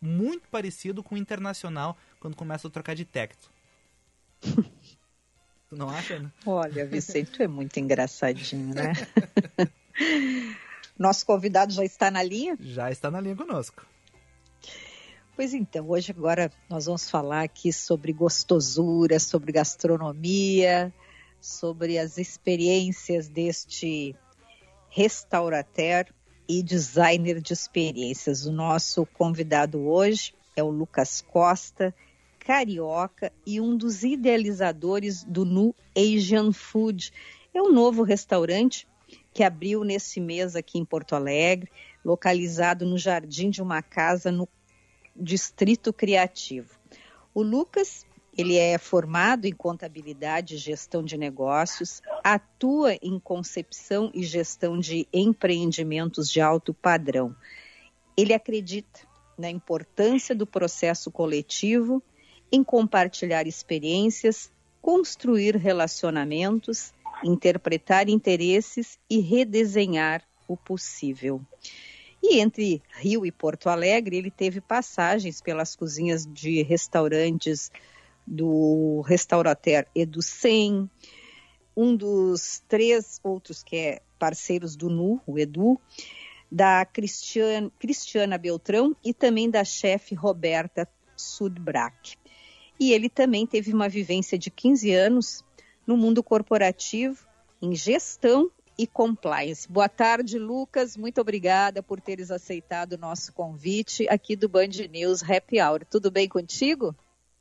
[0.00, 3.52] muito parecido com o Internacional quando começa a trocar de técnico.
[4.42, 6.32] tu não acha, Ana?
[6.46, 8.92] Olha, Vicente, tu é muito engraçadinho, né?
[10.98, 12.56] Nosso convidado já está na linha?
[12.60, 13.86] Já está na linha conosco.
[15.36, 20.92] Pois então, hoje agora nós vamos falar aqui sobre gostosura, sobre gastronomia,
[21.40, 24.16] sobre as experiências deste
[24.90, 26.06] restaurateur
[26.48, 28.46] e designer de experiências.
[28.46, 31.94] O nosso convidado hoje é o Lucas Costa,
[32.38, 37.12] carioca e um dos idealizadores do Nu Asian Food.
[37.52, 38.88] É um novo restaurante
[39.34, 41.70] que abriu nesse mês aqui em Porto Alegre,
[42.04, 44.48] localizado no jardim de uma casa no
[45.14, 46.78] Distrito Criativo.
[47.34, 48.06] O Lucas,
[48.36, 55.06] ele é formado em contabilidade e gestão de negócios, atua em concepção e gestão de
[55.12, 57.34] empreendimentos de alto padrão.
[58.16, 59.00] Ele acredita
[59.38, 62.02] na importância do processo coletivo,
[62.50, 64.50] em compartilhar experiências,
[64.80, 66.92] construir relacionamentos
[67.24, 71.40] interpretar interesses e redesenhar o possível.
[72.22, 77.70] E entre Rio e Porto Alegre, ele teve passagens pelas cozinhas de restaurantes
[78.26, 80.90] do Restaurateur Educem,
[81.78, 85.80] um dos três outros que é parceiros do NU, o Edu,
[86.50, 92.16] da Cristiana, Beltrão e também da chefe Roberta Sudbrack.
[92.80, 95.44] E ele também teve uma vivência de 15 anos
[95.86, 97.24] no mundo corporativo,
[97.62, 99.70] em gestão e compliance.
[99.70, 100.96] Boa tarde, Lucas.
[100.96, 105.84] Muito obrigada por teres aceitado o nosso convite aqui do Band News Happy Hour.
[105.88, 106.92] Tudo bem contigo?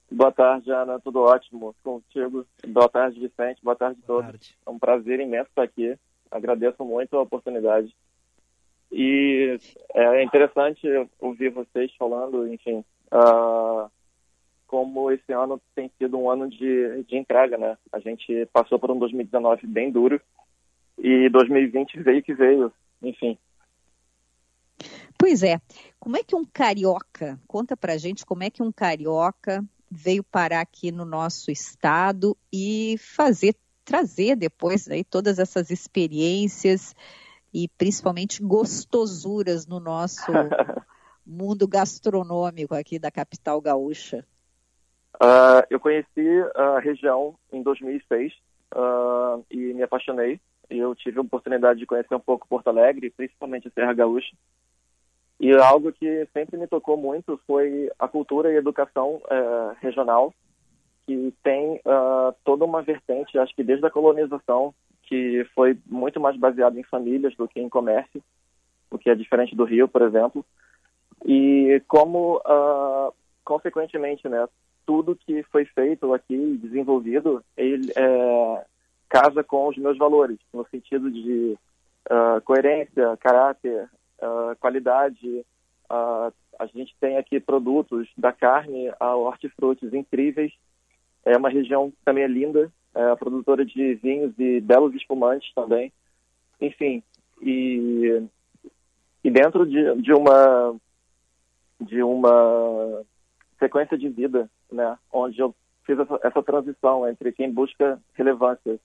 [0.10, 1.00] Boa tarde, Ana.
[1.00, 2.46] Tudo ótimo contigo.
[2.68, 3.60] Boa tarde, Vicente.
[3.62, 4.26] Boa tarde a todos.
[4.26, 4.58] Tarde.
[4.66, 5.98] É um prazer imenso estar aqui.
[6.32, 7.94] Agradeço muito a oportunidade.
[8.92, 9.60] E
[9.94, 10.88] é interessante
[11.20, 13.92] ouvir vocês falando, enfim, uh,
[14.66, 17.78] como esse ano tem sido um ano de, de entrega, né?
[17.92, 20.22] A gente passou por um 2019 bem duro
[20.98, 23.38] e 2020 veio que veio, enfim.
[25.18, 25.60] Pois é.
[26.00, 30.62] Como é que um carioca, conta pra gente como é que um carioca veio parar
[30.62, 36.96] aqui no nosso estado e fazer, trazer depois aí todas essas experiências
[37.54, 40.32] e principalmente gostosuras no nosso
[41.26, 44.26] mundo gastronômico aqui da capital gaúcha.
[45.16, 48.34] Uh, eu conheci a região em 2006
[48.76, 50.40] uh, e me apaixonei.
[50.70, 54.36] Eu tive a oportunidade de conhecer um pouco Porto Alegre, principalmente a Serra Gaúcha.
[55.40, 60.34] E algo que sempre me tocou muito foi a cultura e educação uh, regional,
[61.06, 64.74] que tem uh, toda uma vertente, acho que desde a colonização,
[65.04, 68.22] que foi muito mais baseada em famílias do que em comércio,
[68.90, 70.44] o que é diferente do Rio, por exemplo.
[71.26, 73.14] E como, uh,
[73.46, 74.48] consequentemente, né,
[74.88, 78.66] tudo que foi feito aqui, desenvolvido, ele, é,
[79.10, 81.58] casa com os meus valores, no sentido de
[82.10, 83.90] uh, coerência, caráter,
[84.22, 85.46] uh, qualidade.
[85.90, 90.52] Uh, a gente tem aqui produtos da carne ao hortifrutis incríveis.
[91.26, 95.92] É uma região que também é linda, é produtora de vinhos e belos espumantes também.
[96.60, 97.04] Enfim,
[97.42, 98.24] e,
[99.24, 100.76] e dentro de, de uma
[101.80, 103.04] de uma
[103.60, 105.54] sequência de vida, né, onde eu
[105.86, 108.80] fiz essa, essa transição entre quem busca relevância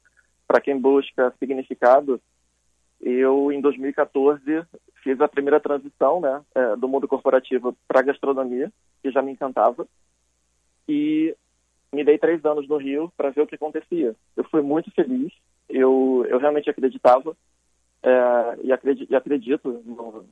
[0.46, 2.20] para quem busca significado,
[3.02, 4.42] eu, em 2014,
[5.02, 9.32] fiz a primeira transição né, é, do mundo corporativo para a gastronomia, que já me
[9.32, 9.86] encantava,
[10.88, 11.34] e
[11.92, 14.14] me dei três anos no Rio para ver o que acontecia.
[14.36, 15.32] Eu fui muito feliz,
[15.68, 17.36] eu, eu realmente acreditava
[18.02, 20.24] é, e, acredito, e acredito no,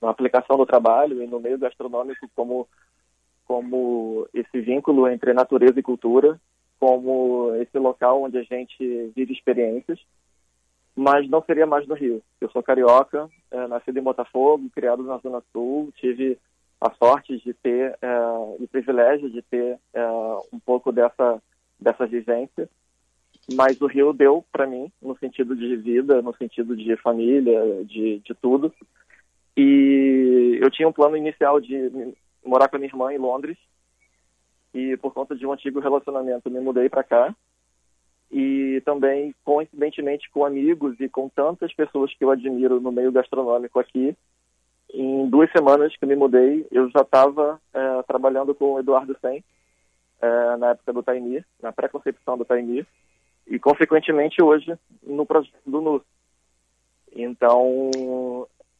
[0.00, 2.66] na aplicação do trabalho e no meio gastronômico como,
[3.44, 6.40] como esse vínculo entre natureza e cultura
[6.80, 10.00] como esse local onde a gente vive experiências,
[10.96, 12.22] mas não seria mais no Rio.
[12.40, 16.38] Eu sou carioca, é, nascido em Botafogo, criado na Zona Sul, tive
[16.80, 18.20] a sorte de ter é,
[18.58, 20.06] o privilégio de ter é,
[20.52, 21.40] um pouco dessa
[21.78, 22.68] dessa vivência,
[23.54, 28.18] mas o Rio deu para mim no sentido de vida, no sentido de família, de,
[28.18, 28.70] de tudo.
[29.56, 33.56] E eu tinha um plano inicial de morar com a minha irmã em Londres
[34.74, 37.34] e por conta de um antigo relacionamento me mudei para cá
[38.30, 43.80] e também coincidentemente com amigos e com tantas pessoas que eu admiro no meio gastronômico
[43.80, 44.16] aqui
[44.92, 49.42] em duas semanas que me mudei eu já estava é, trabalhando com o Eduardo Sen
[50.20, 52.86] é, na época do Taimir na pré-concepção do Taimir
[53.48, 56.02] e consequentemente hoje no projeto do NUS
[57.12, 57.90] então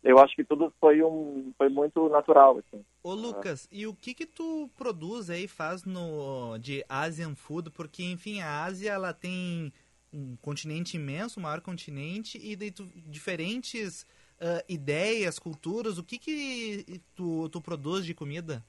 [0.02, 2.84] eu acho que tudo foi um foi muito natural assim.
[3.02, 7.70] Ô Lucas, e o que que tu produz aí faz no de Asian Food?
[7.70, 9.72] Porque enfim, a Ásia ela tem
[10.12, 14.02] um continente imenso, um maior continente e daí tu, diferentes
[14.40, 15.98] uh, ideias, culturas.
[15.98, 18.64] O que que tu, tu produz de comida?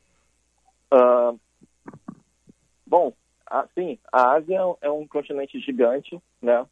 [0.94, 1.40] Uh,
[2.86, 3.14] bom,
[3.74, 6.66] sim, a Ásia é um continente gigante, né?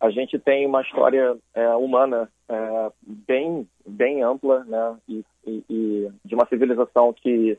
[0.00, 6.12] A gente tem uma história é, humana é, bem bem ampla, né, e, e, e,
[6.24, 7.58] de uma civilização que,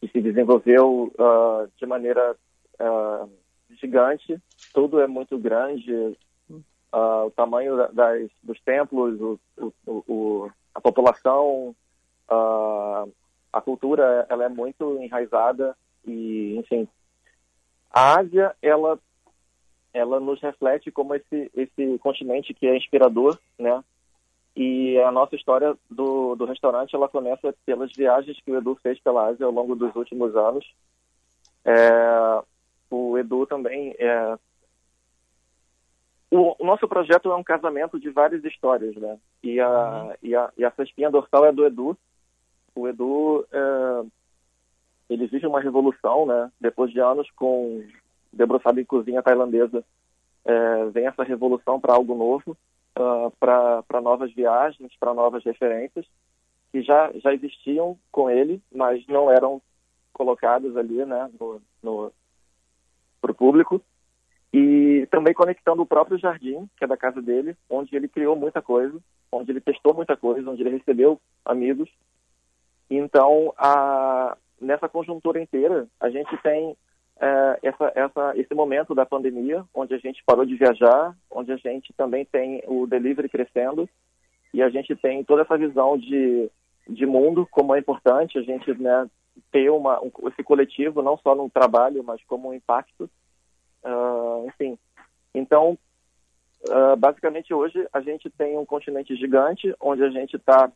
[0.00, 2.36] que se desenvolveu uh, de maneira
[2.78, 3.30] uh,
[3.70, 4.38] gigante.
[4.74, 5.92] Tudo é muito grande,
[6.50, 11.74] uh, o tamanho das, dos templos, o, o, o a população,
[12.28, 16.86] a cultura, ela é muito enraizada e, enfim,
[17.90, 19.00] a Ásia, ela
[19.92, 23.82] ela nos reflete como esse, esse continente que é inspirador, né?
[24.54, 29.00] E a nossa história do, do restaurante, ela começa pelas viagens que o Edu fez
[29.00, 30.66] pela Ásia ao longo dos últimos anos.
[31.64, 32.42] É,
[32.90, 34.36] o Edu também é...
[36.30, 39.18] O, o, nosso projeto é um casamento de várias histórias, né?
[39.42, 40.14] E a, uhum.
[40.22, 41.96] e a, e essa espinha dorsal é do Edu.
[42.74, 44.04] O Edu, é...
[45.08, 46.50] ele vive uma revolução, né?
[46.60, 47.84] Depois de anos com
[48.32, 49.84] debruçado em cozinha tailandesa,
[50.44, 52.56] é, vem essa revolução para algo novo,
[52.98, 56.06] uh, para novas viagens, para novas referências,
[56.72, 59.60] que já, já existiam com ele, mas não eram
[60.12, 61.30] colocadas ali né,
[63.20, 63.82] para o público.
[64.52, 68.60] E também conectando o próprio jardim, que é da casa dele, onde ele criou muita
[68.60, 68.98] coisa,
[69.30, 71.88] onde ele testou muita coisa, onde ele recebeu amigos.
[72.90, 76.76] Então, a, nessa conjuntura inteira, a gente tem
[77.20, 81.56] é, essa, essa, esse momento da pandemia, onde a gente parou de viajar, onde a
[81.56, 83.88] gente também tem o delivery crescendo
[84.54, 86.50] e a gente tem toda essa visão de,
[86.88, 89.08] de mundo, como é importante a gente né,
[89.52, 93.08] ter uma, um, esse coletivo, não só no trabalho, mas como um impacto.
[93.84, 94.78] Uh, enfim,
[95.34, 95.78] então,
[96.68, 100.72] uh, basicamente hoje a gente tem um continente gigante, onde a gente está,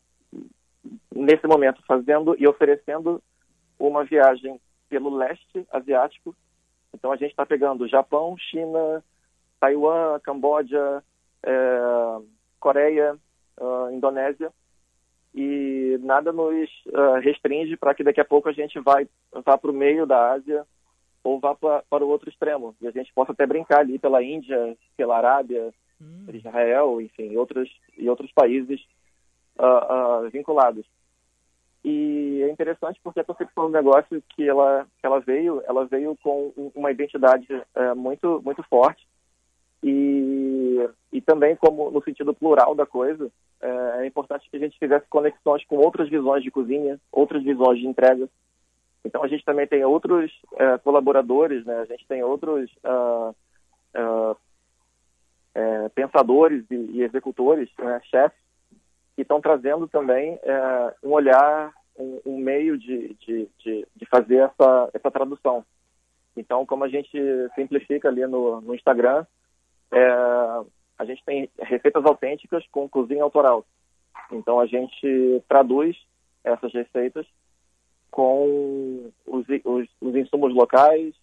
[1.15, 3.23] nesse momento, fazendo e oferecendo
[3.79, 6.35] uma viagem pelo leste asiático.
[6.92, 9.03] Então a gente está pegando Japão, China,
[9.61, 11.03] Taiwan, Camboja,
[11.42, 12.18] é,
[12.61, 13.18] Coreia,
[13.61, 14.53] uh, Indonésia
[15.35, 19.09] e nada nos uh, restringe para que daqui a pouco a gente vai
[19.44, 20.65] vá para o meio da Ásia
[21.23, 24.23] ou vá pra, para o outro extremo e a gente possa até brincar ali pela
[24.23, 26.27] Índia, pela Arábia, hum.
[26.33, 28.81] Israel, enfim, outros e outros países
[29.59, 30.87] uh, vinculados.
[31.85, 36.17] E é interessante porque a concepção do negócio que ela, que ela veio, ela veio
[36.23, 39.07] com uma identidade é, muito, muito forte
[39.83, 43.31] e, e também como no sentido plural da coisa,
[43.61, 47.79] é, é, importante que a gente fizesse conexões com outras visões de cozinha, outras visões
[47.79, 48.27] de entrega.
[49.05, 51.81] Então a gente também tem outros é, colaboradores, né?
[51.81, 53.37] A gente tem outros uh,
[53.95, 54.37] uh,
[55.95, 58.44] pensadores e, e executores, né, chefes,
[59.15, 64.38] que estão trazendo também é, um olhar, um, um meio de, de, de, de, fazer
[64.38, 65.65] essa, essa tradução.
[66.37, 67.17] Então, como a gente
[67.54, 69.25] simplifica ali no, no Instagram,
[69.92, 70.08] é,
[70.98, 73.65] a gente tem receitas autênticas com cozinha autoral.
[74.33, 75.96] Então, a gente traduz
[76.42, 77.27] essas receitas
[78.10, 81.15] com os, os, os insumos locais,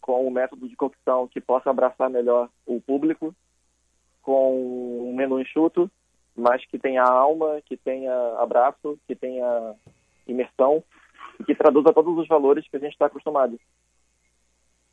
[0.00, 3.34] com um método de cocção que possa abraçar melhor o público,
[4.20, 5.90] com um menu enxuto,
[6.36, 9.74] mas que tenha alma, que tenha abraço, que tenha
[10.26, 10.82] imersão
[11.38, 13.58] e que traduza todos os valores que a gente está acostumado.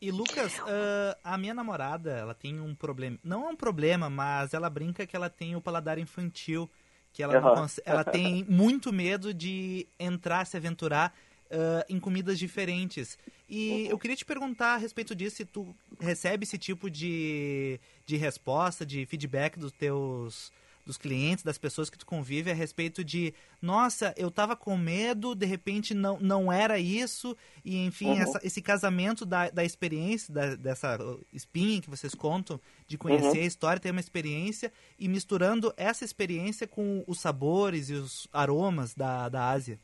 [0.02, 4.54] E Lucas, uh, a minha namorada, ela tem um problema, não é um problema, mas
[4.54, 6.70] ela brinca que ela tem o paladar infantil,
[7.12, 7.66] que ela, uhum.
[7.86, 11.14] ela tem muito medo de entrar, se aventurar
[11.52, 13.18] uh, em comidas diferentes.
[13.50, 18.16] E eu queria te perguntar a respeito disso, se tu recebe esse tipo de, de
[18.16, 20.50] resposta, de feedback dos teus
[20.90, 23.32] dos clientes, das pessoas que tu convive a respeito de,
[23.62, 28.22] nossa, eu tava com medo, de repente não, não era isso, e enfim, uhum.
[28.22, 30.98] essa, esse casamento da, da experiência, da, dessa
[31.32, 33.44] espinha que vocês contam, de conhecer uhum.
[33.44, 38.96] a história, ter uma experiência, e misturando essa experiência com os sabores e os aromas
[38.96, 39.80] da, da Ásia.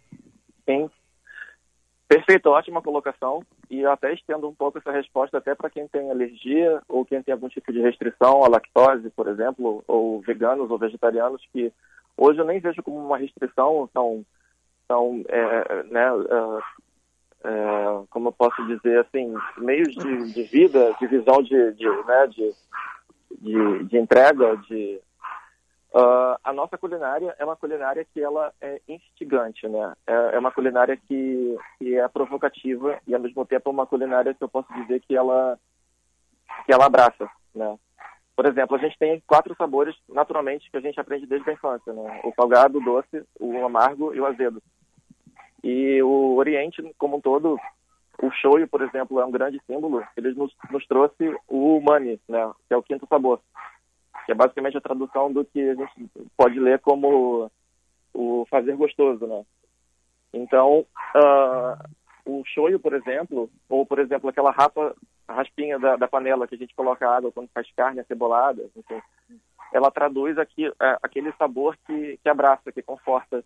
[0.67, 0.89] Sim,
[2.07, 3.41] Perfeito, ótima colocação.
[3.69, 7.21] E eu até estendo um pouco essa resposta até para quem tem alergia ou quem
[7.21, 11.71] tem algum tipo de restrição à lactose, por exemplo, ou veganos ou vegetarianos, que
[12.17, 14.25] hoje eu nem vejo como uma restrição, são,
[14.87, 16.05] são é, né,
[17.43, 21.87] é, é, como eu posso dizer assim, meios de, de vida, de visão de, de,
[22.05, 22.53] né, de,
[23.39, 24.99] de, de entrega, de
[25.95, 29.93] Uh, a nossa culinária é uma culinária que ela é instigante, né?
[30.05, 34.33] É, é, uma culinária que, que é provocativa e ao mesmo tempo é uma culinária
[34.33, 35.57] que eu posso dizer que ela
[36.65, 37.79] que ela abraça, né?
[38.35, 41.93] Por exemplo, a gente tem quatro sabores naturalmente que a gente aprende desde a infância,
[41.93, 42.19] né?
[42.25, 44.61] O salgado, o doce, o amargo e o azedo.
[45.63, 47.57] E o Oriente como um todo,
[48.21, 50.03] o shoyu, por exemplo, é um grande símbolo.
[50.17, 52.51] Ele nos, nos trouxe o umami, né?
[52.67, 53.39] Que é o quinto sabor
[54.25, 57.49] que é basicamente a tradução do que a gente pode ler como
[58.13, 59.45] o fazer gostoso, né?
[60.33, 61.89] Então, uh,
[62.25, 64.95] o shoyu, por exemplo, ou, por exemplo, aquela rapa,
[65.29, 69.01] raspinha da, da, panela que a gente coloca água quando faz carne acebolada, enfim,
[69.71, 73.43] ela traduz aqui, uh, aquele sabor que, que abraça, que conforta,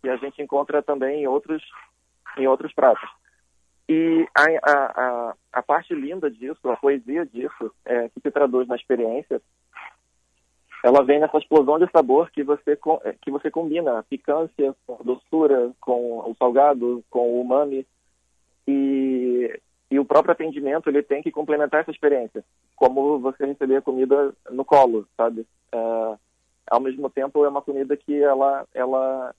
[0.00, 1.62] que a gente encontra também em outros,
[2.38, 3.08] em outros pratos.
[3.88, 8.68] E a, a, a, a parte linda disso, a poesia disso, é, que se traduz
[8.68, 9.42] na experiência,
[10.82, 14.94] ela vem nessa explosão de sabor que você eh, que você combina a picância com
[14.94, 17.86] a doçura, com o salgado, com o umami
[18.66, 19.60] e
[19.90, 22.44] e o próprio atendimento ele tem que complementar essa experiência,
[22.76, 25.44] como você receber a comida no colo, sabe?
[25.72, 26.16] É,
[26.70, 29.34] ao mesmo tempo é uma comida que ela ela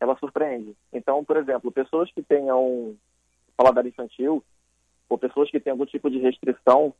[0.00, 0.74] ela surpreende.
[0.92, 2.96] Então, por exemplo, pessoas que tenham
[3.56, 4.42] paladar infantil
[5.08, 6.92] ou pessoas que têm algum tipo de restrição,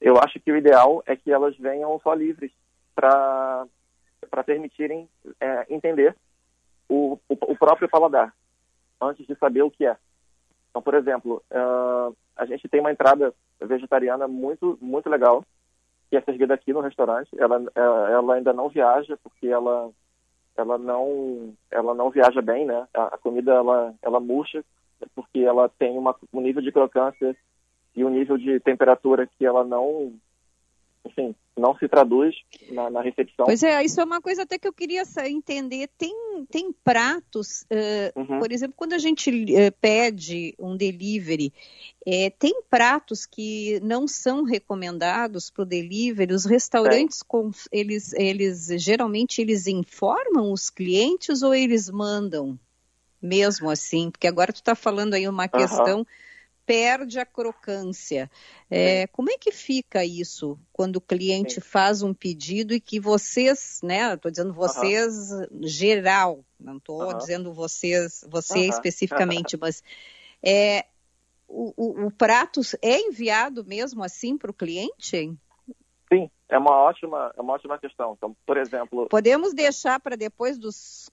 [0.00, 2.52] eu acho que o ideal é que elas venham só livres
[2.94, 3.66] para
[4.44, 5.08] permitirem
[5.40, 6.16] é, entender
[6.88, 8.34] o, o, o, próprio paladar
[9.00, 9.96] antes de saber o que é.
[10.70, 15.44] Então, por exemplo, uh, a gente tem uma entrada vegetariana muito muito legal
[16.10, 17.30] que é servida aqui no restaurante.
[17.38, 19.90] Ela, é, ela ainda não viaja porque ela
[20.54, 22.86] ela não ela não viaja bem, né?
[22.92, 24.62] A, a comida ela ela murcha
[25.14, 27.34] porque ela tem uma, um nível de crocância
[27.96, 30.12] e um nível de temperatura que ela não
[31.04, 32.34] enfim, não se traduz
[32.70, 33.44] na, na, recepção.
[33.44, 35.88] Pois é, isso é uma coisa até que eu queria entender.
[35.98, 36.14] Tem,
[36.50, 38.38] tem pratos, uh, uhum.
[38.38, 41.52] por exemplo, quando a gente uh, pede um delivery,
[42.06, 46.32] é, tem pratos que não são recomendados para o delivery.
[46.32, 52.58] Os restaurantes, com, eles, eles geralmente eles informam os clientes ou eles mandam
[53.20, 54.10] mesmo assim?
[54.10, 56.06] Porque agora tu está falando aí uma questão uhum
[56.66, 58.30] perde a crocância.
[58.70, 61.60] É, como é que fica isso quando o cliente Sim.
[61.60, 64.14] faz um pedido e que vocês, né?
[64.14, 65.46] Estou dizendo vocês uhum.
[65.62, 67.18] geral, não estou uhum.
[67.18, 68.68] dizendo vocês, você uhum.
[68.68, 69.82] especificamente, mas
[70.42, 70.86] é,
[71.48, 75.36] o, o, o, prato é enviado mesmo assim para o cliente?
[76.12, 78.14] Sim, é uma ótima, é uma ótima questão.
[78.16, 81.10] Então, por exemplo, podemos deixar para depois dos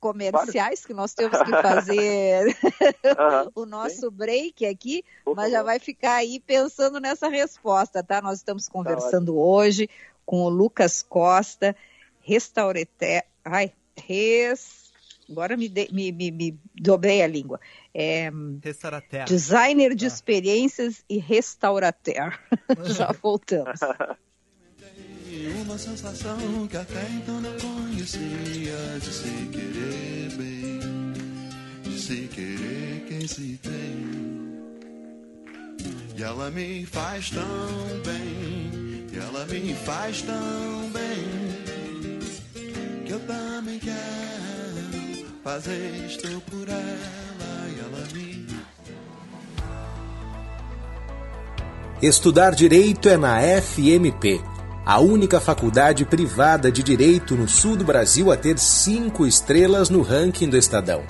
[0.00, 2.56] comerciais que nós temos que fazer
[3.54, 4.10] o nosso sim.
[4.10, 5.58] break aqui, Por mas favor.
[5.58, 8.20] já vai ficar aí pensando nessa resposta, tá?
[8.20, 9.88] Nós estamos tá conversando tá hoje
[10.24, 11.76] com o Lucas Costa,
[12.22, 14.80] restaurante, ai, res
[15.30, 17.60] agora me, de, me, me, me, dobrei a língua.
[17.94, 18.30] É,
[19.26, 20.08] designer de ah.
[20.08, 22.38] experiências e restaurateur.
[22.84, 23.80] Já voltamos.
[25.62, 30.80] Uma sensação que até então não conhecia de se querer bem,
[31.82, 34.50] de se querer quem se tem.
[36.16, 37.42] E ela me faz tão
[38.04, 41.28] bem, e ela me faz tão bem,
[43.06, 48.46] que eu também quero fazer isto por ela e ela me.
[52.02, 54.40] Estudar direito é na FMP,
[54.84, 60.02] a única faculdade privada de direito no sul do Brasil a ter cinco estrelas no
[60.02, 61.02] ranking do Estadão.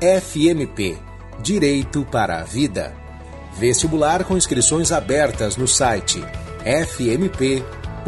[0.00, 0.98] FMP
[1.42, 2.94] Direito para a Vida.
[3.58, 6.24] Vestibular com inscrições abertas no site
[6.64, 8.04] fmp.edu.br.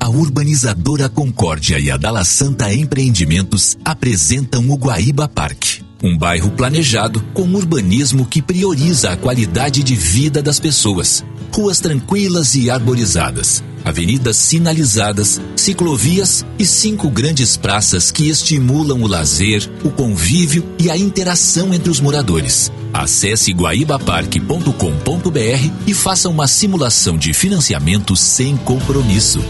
[0.00, 5.89] A urbanizadora Concórdia e a Dala Santa Empreendimentos apresentam o Guaíba Parque.
[6.02, 11.22] Um bairro planejado com urbanismo que prioriza a qualidade de vida das pessoas.
[11.52, 19.70] Ruas tranquilas e arborizadas, avenidas sinalizadas, ciclovias e cinco grandes praças que estimulam o lazer,
[19.84, 22.72] o convívio e a interação entre os moradores.
[22.94, 29.44] Acesse guaibaparque.com.br e faça uma simulação de financiamento sem compromisso.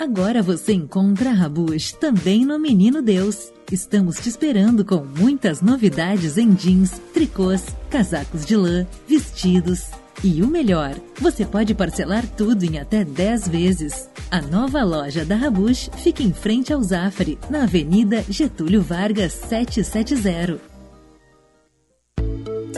[0.00, 3.52] Agora você encontra a Rabush também no Menino Deus.
[3.72, 9.86] Estamos te esperando com muitas novidades em jeans, tricôs, casacos de lã, vestidos.
[10.22, 14.10] E o melhor, você pode parcelar tudo em até 10 vezes.
[14.30, 20.60] A nova loja da Rabush fica em frente ao Zafari, na Avenida Getúlio Vargas 770.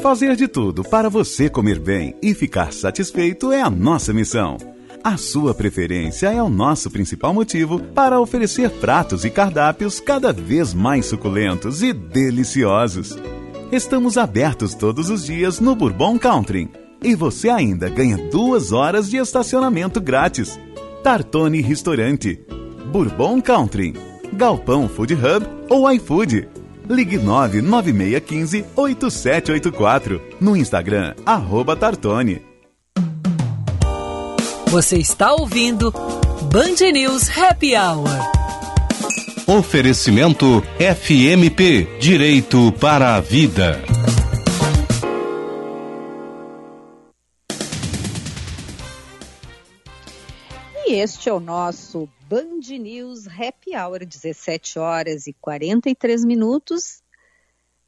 [0.01, 4.74] Fazer de tudo para você comer bem e ficar satisfeito é a nossa missão.
[5.05, 10.73] A sua preferência é o nosso principal motivo para oferecer pratos e cardápios cada vez
[10.73, 13.15] mais suculentos e deliciosos.
[13.71, 16.71] Estamos abertos todos os dias no Bourbon Country
[17.03, 20.59] e você ainda ganha duas horas de estacionamento grátis.
[21.03, 22.41] Tartone Restaurante,
[22.91, 23.93] Bourbon Country,
[24.33, 26.49] Galpão Food Hub ou iFood.
[26.89, 32.54] Ligue 99615 8784 no Instagram, arroba Tartone.
[34.75, 35.93] Você está ouvindo
[36.51, 38.09] Band News Happy Hour.
[39.47, 43.81] Oferecimento FMP Direito para a Vida.
[50.85, 57.01] E este é o nosso Band News Happy Hour, 17 horas e 43 minutos.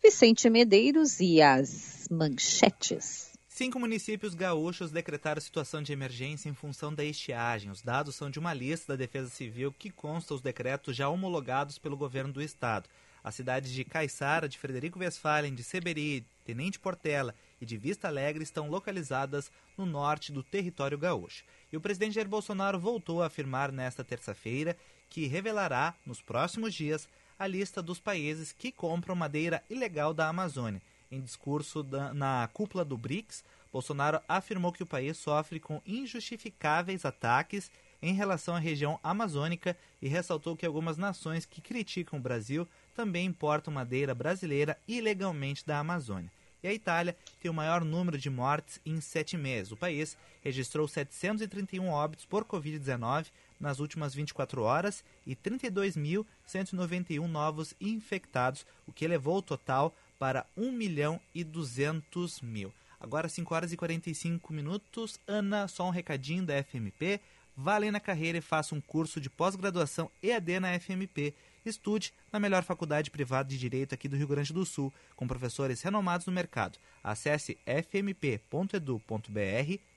[0.00, 3.35] Vicente Medeiros e as manchetes.
[3.58, 7.70] Cinco municípios gaúchos decretaram situação de emergência em função da estiagem.
[7.70, 11.78] Os dados são de uma lista da Defesa Civil que consta os decretos já homologados
[11.78, 12.86] pelo governo do estado.
[13.24, 18.42] As cidades de Caiçara, de Frederico Westphalen, de Seberi, Tenente Portela e de Vista Alegre
[18.42, 21.42] estão localizadas no norte do território gaúcho.
[21.72, 24.76] E o presidente Jair Bolsonaro voltou a afirmar nesta terça-feira
[25.08, 30.82] que revelará, nos próximos dias, a lista dos países que compram madeira ilegal da Amazônia.
[31.10, 37.04] Em discurso da, na cúpula do BRICS, Bolsonaro afirmou que o país sofre com injustificáveis
[37.04, 37.70] ataques
[38.02, 43.26] em relação à região amazônica e ressaltou que algumas nações que criticam o Brasil também
[43.26, 46.30] importam madeira brasileira ilegalmente da Amazônia.
[46.62, 49.72] E a Itália tem o maior número de mortes em sete meses.
[49.72, 53.26] O país registrou 731 óbitos por Covid-19
[53.60, 60.72] nas últimas 24 horas e 32.191 novos infectados, o que elevou o total para 1
[60.72, 62.72] milhão e 200 mil.
[62.98, 65.20] Agora 5 horas e 45 minutos.
[65.26, 67.20] Ana, só um recadinho da FMP.
[67.56, 71.34] Vá além na carreira e faça um curso de pós-graduação EAD na FMP.
[71.64, 75.80] Estude na melhor faculdade privada de Direito aqui do Rio Grande do Sul, com professores
[75.80, 76.78] renomados no mercado.
[77.02, 79.00] Acesse fmp.edu.br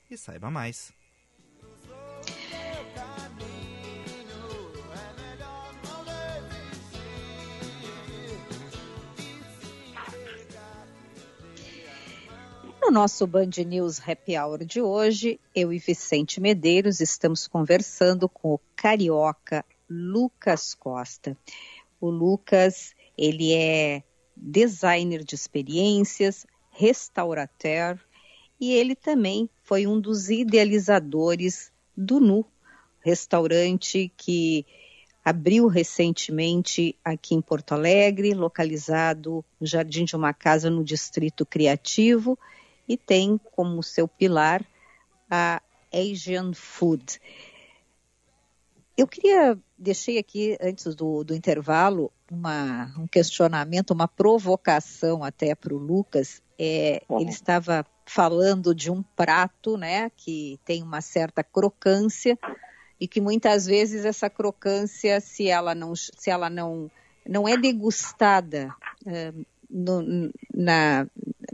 [0.09, 0.98] e saiba mais.
[12.89, 18.55] No nosso Band News Happy Hour de hoje, eu e Vicente Medeiros estamos conversando com
[18.55, 21.37] o carioca Lucas Costa.
[22.01, 24.01] O Lucas, ele é
[24.35, 27.99] designer de experiências, restaurateur
[28.59, 32.43] e ele também foi um dos idealizadores do NU,
[33.01, 34.65] restaurante que
[35.23, 42.35] abriu recentemente aqui em Porto Alegre, localizado no Jardim de uma Casa no Distrito Criativo
[42.89, 44.65] e tem como seu pilar
[45.29, 45.61] a
[45.93, 47.21] Asian Food.
[48.97, 55.73] Eu queria, deixei aqui antes do, do intervalo uma, um questionamento, uma provocação até para
[55.73, 56.41] o Lucas.
[56.57, 57.21] É, uhum.
[57.21, 62.37] Ele estava falando de um prato, né, que tem uma certa crocância
[62.99, 66.91] e que muitas vezes essa crocância, se ela não, se ela não,
[67.25, 68.75] não é degustada
[69.05, 71.07] uh, no, na,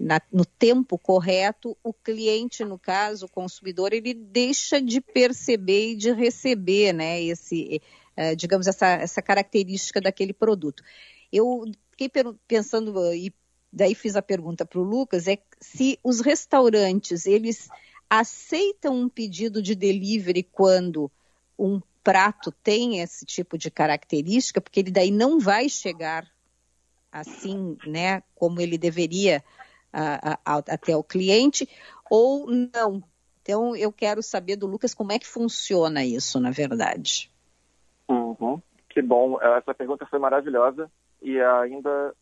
[0.06, 5.95] na, no tempo correto, o cliente, no caso, o consumidor, ele deixa de perceber e
[5.95, 7.82] de receber, né, esse,
[8.16, 10.84] uh, digamos, essa, essa característica daquele produto.
[11.34, 12.08] Eu fiquei
[12.47, 13.34] pensando e
[13.74, 17.68] daí fiz a pergunta para o Lucas, é se os restaurantes, eles
[18.08, 21.12] aceitam um pedido de delivery quando
[21.58, 26.30] um prato tem esse tipo de característica, porque ele daí não vai chegar
[27.12, 29.43] assim, né, como ele deveria
[29.96, 31.68] a, a, até o cliente,
[32.10, 33.04] ou não.
[33.41, 37.32] Então, eu quero saber do Lucas como é que funciona isso, na verdade.
[38.10, 38.62] Uhum.
[38.89, 40.89] Que bom, essa pergunta foi maravilhosa
[41.22, 42.14] e ainda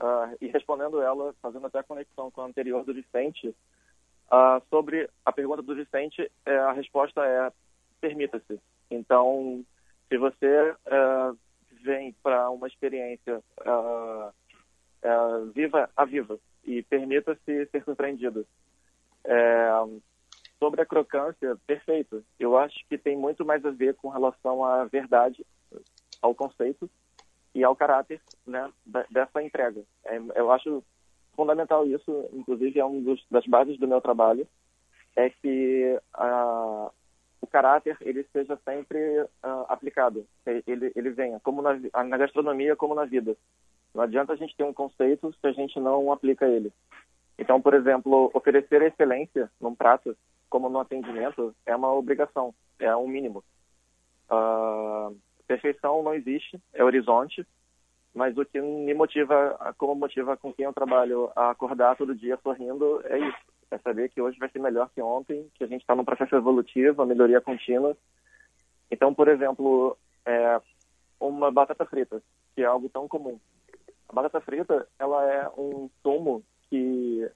[0.00, 5.08] uh, e respondendo ela, fazendo até a conexão com a anterior do Vicente, uh, sobre
[5.24, 7.52] a pergunta do Vicente, é, a resposta é
[8.00, 8.58] permita-se.
[8.90, 9.64] Então,
[10.08, 11.38] se você uh,
[11.82, 13.42] vem para uma experiência
[15.54, 18.46] viva a viva e permita-se ser surpreendido.
[19.24, 19.70] É,
[20.58, 22.24] sobre a crocância, perfeito.
[22.38, 25.44] Eu acho que tem muito mais a ver com relação à verdade,
[26.20, 26.88] ao conceito,
[27.54, 28.70] e ao caráter né,
[29.10, 29.82] dessa entrega.
[30.04, 30.82] É, eu acho
[31.34, 34.46] fundamental isso, inclusive é uma das bases do meu trabalho,
[35.16, 36.90] é que uh,
[37.40, 42.94] o caráter ele seja sempre uh, aplicado, ele, ele venha, como na, na gastronomia como
[42.94, 43.36] na vida.
[43.94, 46.72] Não adianta a gente ter um conceito se a gente não aplica ele.
[47.38, 50.16] Então, por exemplo, oferecer excelência num prato,
[50.48, 53.42] como no atendimento, é uma obrigação, é um mínimo.
[54.30, 55.16] Uh,
[55.46, 57.46] perfeição não existe, é horizonte,
[58.14, 62.38] mas o que me motiva, como motiva com quem eu trabalho a acordar todo dia
[62.42, 63.52] sorrindo, é isso.
[63.70, 66.36] É saber que hoje vai ser melhor que ontem, que a gente está num processo
[66.36, 67.96] evolutivo, a melhoria contínua.
[68.90, 70.60] Então, por exemplo, é,
[71.18, 72.22] uma batata frita,
[72.54, 73.40] que é algo tão comum.
[74.12, 77.26] A batata frita, ela é um sumo que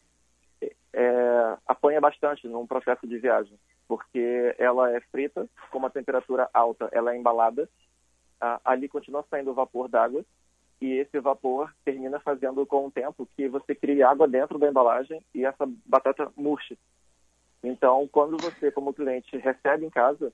[0.93, 3.59] é, apanha bastante num processo de viagem,
[3.89, 7.67] porque ela é frita com uma temperatura alta, ela é embalada,
[8.63, 10.23] ali continua saindo vapor d'água
[10.79, 15.25] e esse vapor termina fazendo com o tempo que você crie água dentro da embalagem
[15.35, 16.79] e essa batata murche.
[17.65, 20.31] Então, quando você, como cliente, recebe em casa,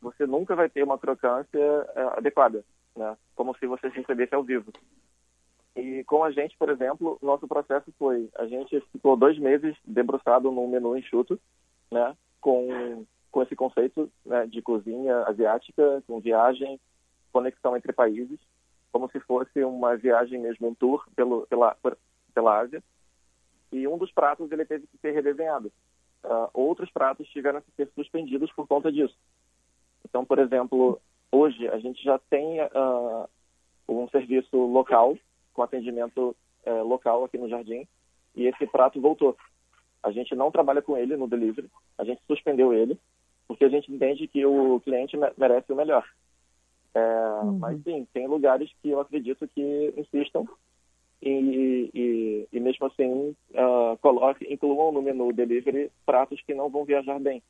[0.00, 2.64] você nunca vai ter uma crocância é, adequada,
[2.94, 3.16] né?
[3.34, 4.72] como se você recebesse ao vivo.
[5.76, 10.50] E com a gente, por exemplo, nosso processo foi, a gente ficou dois meses debruçado
[10.50, 11.38] num menu enxuto,
[11.90, 16.80] né, com, com esse conceito né, de cozinha asiática, com viagem,
[17.30, 18.38] conexão entre países,
[18.90, 21.76] como se fosse uma viagem mesmo, um tour pelo, pela,
[22.34, 22.82] pela Ásia.
[23.70, 25.70] E um dos pratos ele teve que ser redesenhado.
[26.24, 29.14] Uh, outros pratos tiveram que ser suspendidos por conta disso.
[30.08, 30.98] Então, por exemplo,
[31.30, 33.28] hoje a gente já tem uh,
[33.86, 35.18] um serviço local,
[35.56, 36.36] com atendimento
[36.66, 37.88] uh, local aqui no Jardim,
[38.36, 39.34] e esse prato voltou.
[40.02, 42.98] A gente não trabalha com ele no delivery, a gente suspendeu ele,
[43.48, 46.04] porque a gente entende que o cliente merece o melhor.
[46.94, 47.00] É,
[47.42, 47.58] uhum.
[47.58, 50.46] Mas sim, tem lugares que eu acredito que insistam
[51.20, 56.84] e, e, e mesmo assim uh, coloque, incluam no menu delivery pratos que não vão
[56.84, 57.42] viajar bem.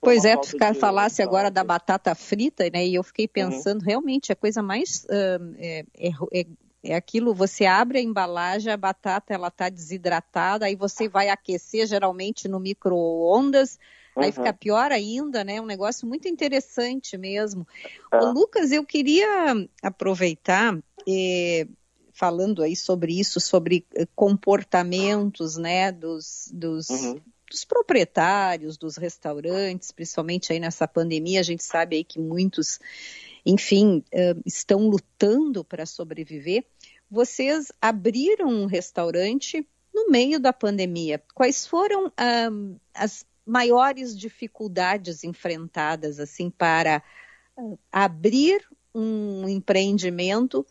[0.00, 2.86] pois é, tu ficar, falasse agora da batata frita, né?
[2.86, 3.32] E eu fiquei uhum.
[3.32, 3.86] pensando, uhum.
[3.86, 6.08] realmente, a coisa mais uh, é, é,
[6.40, 6.46] é,
[6.90, 12.48] aquilo, você abre a embalagem, a batata ela está desidratada, aí você vai aquecer geralmente
[12.48, 13.78] no micro-ondas,
[14.16, 14.22] Uhum.
[14.22, 15.60] Aí fica pior ainda, né?
[15.60, 17.66] Um negócio muito interessante mesmo.
[18.12, 18.18] É.
[18.18, 20.78] Ô, Lucas, eu queria aproveitar,
[21.08, 21.66] eh,
[22.12, 27.20] falando aí sobre isso, sobre eh, comportamentos, né, dos, dos, uhum.
[27.50, 32.78] dos proprietários, dos restaurantes, principalmente aí nessa pandemia, a gente sabe aí que muitos,
[33.44, 36.64] enfim, uh, estão lutando para sobreviver.
[37.10, 41.22] Vocês abriram um restaurante no meio da pandemia.
[41.34, 47.02] Quais foram uh, as maiores dificuldades enfrentadas assim para
[47.56, 50.64] uh, abrir um empreendimento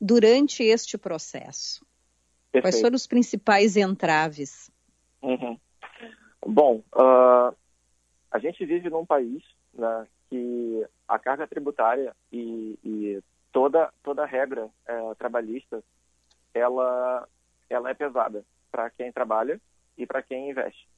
[0.00, 1.84] durante este processo?
[2.50, 2.62] Perfeito.
[2.62, 4.70] Quais foram os principais entraves?
[5.22, 5.58] Uhum.
[6.46, 7.54] Bom, uh,
[8.30, 9.42] a gente vive num país
[9.72, 15.82] né, que a carga tributária e, e toda toda regra é, trabalhista
[16.54, 17.28] ela
[17.68, 19.60] ela é pesada para quem trabalha
[19.96, 20.88] e para quem investe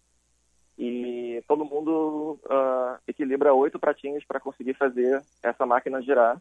[0.76, 6.40] e todo mundo uh, equilibra oito pratinhos para conseguir fazer essa máquina girar.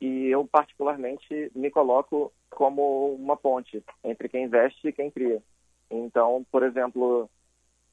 [0.00, 5.42] E eu, particularmente, me coloco como uma ponte entre quem investe e quem cria.
[5.90, 7.30] Então, por exemplo,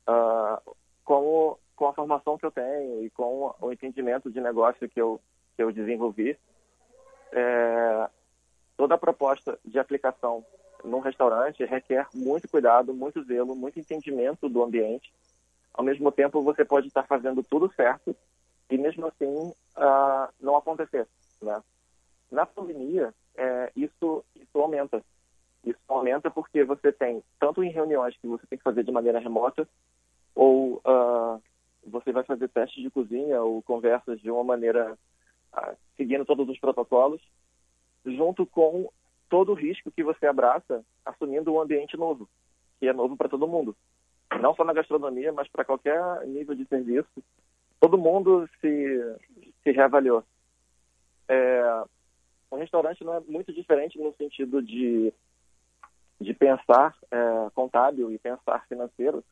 [0.07, 5.01] uh, com, com a formação que eu tenho e com o entendimento de negócio que
[5.01, 5.19] eu,
[5.55, 6.37] que eu desenvolvi,
[7.31, 8.09] é,
[8.77, 10.45] toda a proposta de aplicação
[10.83, 15.11] num restaurante requer muito cuidado, muito zelo, muito entendimento do ambiente.
[15.73, 18.15] Ao mesmo tempo, você pode estar fazendo tudo certo
[18.69, 21.07] e mesmo assim uh, não acontecer,
[21.41, 21.61] né?
[22.31, 25.03] Na pandemia, é, isso, isso aumenta.
[25.63, 29.19] Isso aumenta porque você tem, tanto em reuniões que você tem que fazer de maneira
[29.19, 29.67] remota,
[30.33, 31.41] ou uh,
[31.85, 34.97] você vai fazer testes de cozinha ou conversas de uma maneira
[35.53, 37.21] uh, seguindo todos os protocolos,
[38.05, 38.89] junto com
[39.29, 42.27] todo o risco que você abraça assumindo um ambiente novo,
[42.79, 43.75] que é novo para todo mundo.
[44.41, 47.23] Não só na gastronomia, mas para qualquer nível de serviço.
[47.79, 49.17] Todo mundo se,
[49.63, 50.23] se reavaliou.
[51.27, 51.83] É,
[52.51, 55.13] um restaurante não é muito diferente no sentido de,
[56.19, 59.23] de pensar é, contábil e pensar financeiro,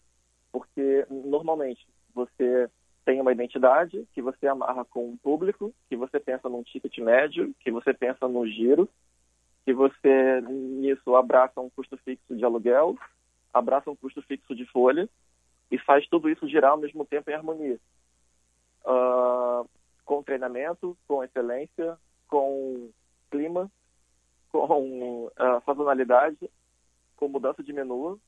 [0.51, 2.69] porque normalmente você
[3.05, 7.53] tem uma identidade que você amarra com um público, que você pensa num ticket médio,
[7.59, 8.89] que você pensa no giro,
[9.65, 12.97] que você nisso abraça um custo fixo de aluguel,
[13.53, 15.09] abraça um custo fixo de folha
[15.71, 17.79] e faz tudo isso girar ao mesmo tempo em harmonia.
[18.85, 19.67] Uh,
[20.05, 21.97] com treinamento, com excelência,
[22.27, 22.89] com
[23.31, 23.71] clima,
[24.49, 25.31] com uh,
[25.65, 26.49] sazonalidade,
[27.15, 28.19] com mudança de menu,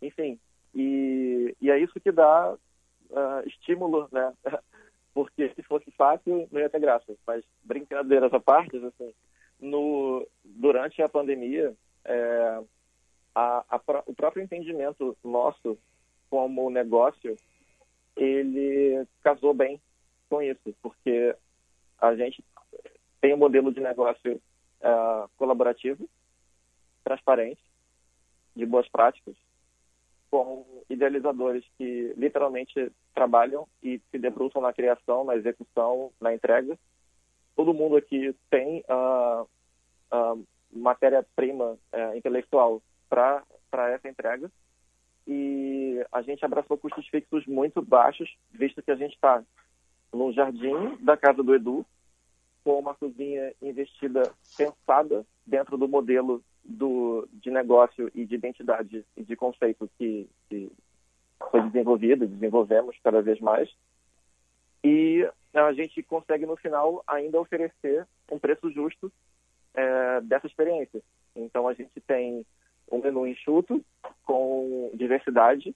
[0.00, 0.38] enfim.
[0.74, 2.56] E, e é isso que dá
[3.10, 4.32] uh, estímulo, né?
[5.14, 7.14] Porque se fosse fácil, não ia ter graça.
[7.26, 9.14] Mas brincadeiras à parte, assim,
[9.58, 12.60] no, durante a pandemia, é,
[13.34, 15.78] a, a, o próprio entendimento nosso
[16.28, 17.36] como negócio,
[18.14, 19.80] ele casou bem
[20.28, 21.34] com isso, porque
[21.98, 22.44] a gente
[23.20, 26.08] tem um modelo de negócio uh, colaborativo,
[27.04, 27.62] transparente,
[28.54, 29.36] de boas práticas,
[30.36, 36.78] com idealizadores que literalmente trabalham e se debruçam na criação, na execução, na entrega.
[37.54, 39.48] Todo mundo aqui tem uh,
[40.12, 43.42] uh, matéria-prima uh, intelectual para
[43.94, 44.50] essa entrega.
[45.26, 49.42] E a gente abraçou custos fixos muito baixos, visto que a gente está
[50.12, 51.84] no jardim da casa do Edu,
[52.66, 59.22] com uma cozinha investida, pensada dentro do modelo do, de negócio e de identidade e
[59.22, 60.72] de conceito que, que
[61.48, 63.72] foi desenvolvido e desenvolvemos cada vez mais.
[64.82, 69.12] E a gente consegue no final ainda oferecer um preço justo
[69.72, 71.00] é, dessa experiência.
[71.36, 72.44] Então a gente tem
[72.90, 73.80] um menu enxuto
[74.24, 75.72] com diversidade,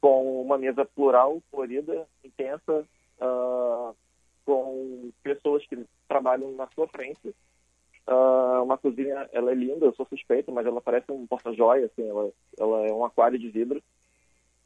[0.00, 2.86] com uma mesa plural, colorida, intensa,
[3.18, 3.96] uh,
[4.46, 5.76] com pessoas que
[6.08, 7.34] trabalham na sua frente.
[8.08, 12.08] Uh, uma cozinha, ela é linda, eu sou suspeito, mas ela parece um porta-joia, assim,
[12.08, 13.82] ela, ela é um aquário de vidro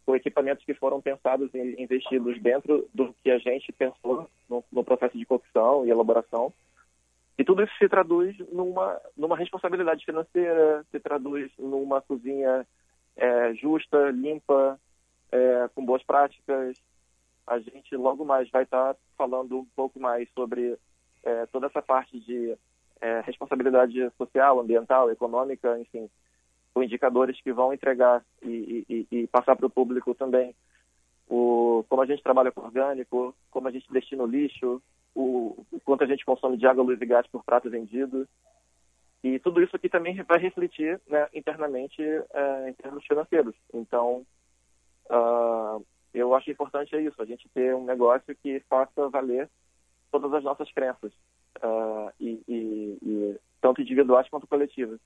[0.04, 4.84] com equipamentos que foram pensados e investidos dentro do que a gente pensou no, no,
[4.84, 6.52] processo de cocção e elaboração.
[7.38, 12.66] E tudo isso se traduz numa, numa responsabilidade financeira, se traduz numa cozinha
[13.16, 14.78] é, justa, limpa,
[15.32, 16.76] é, com boas práticas.
[17.50, 20.78] A gente logo mais vai estar falando um pouco mais sobre
[21.24, 22.56] é, toda essa parte de
[23.00, 26.08] é, responsabilidade social, ambiental, econômica, enfim,
[26.72, 30.54] com indicadores que vão entregar e, e, e passar para o público também
[31.30, 34.82] o, como a gente trabalha com orgânico, como a gente destina o lixo,
[35.14, 38.28] o, o quanto a gente consome de água, luz e gás por prato vendido.
[39.22, 43.54] E tudo isso aqui também vai refletir né, internamente é, em termos financeiros.
[43.72, 44.26] Então,
[45.08, 49.48] uh, eu acho importante é isso, a gente ter um negócio que faça valer
[50.10, 51.12] todas as nossas crenças,
[51.58, 54.98] uh, e, e, e, tanto individuais quanto coletivas.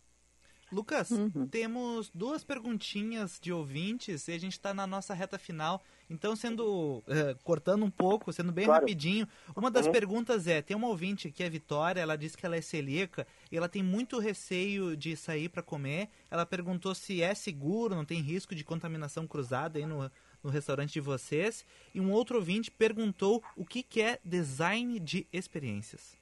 [0.72, 1.46] Lucas, uhum.
[1.46, 5.80] temos duas perguntinhas de ouvintes e a gente está na nossa reta final.
[6.10, 7.04] Então, sendo uh,
[7.44, 8.80] cortando um pouco, sendo bem claro.
[8.80, 9.92] rapidinho, uma das uhum.
[9.92, 13.56] perguntas é: tem uma ouvinte que é Vitória, ela disse que ela é celíaca e
[13.56, 16.08] ela tem muito receio de sair para comer.
[16.30, 20.10] Ela perguntou se é seguro, não tem risco de contaminação cruzada aí no,
[20.44, 21.66] no restaurante de vocês.
[21.94, 26.16] E um outro ouvinte perguntou o que, que é design de experiências.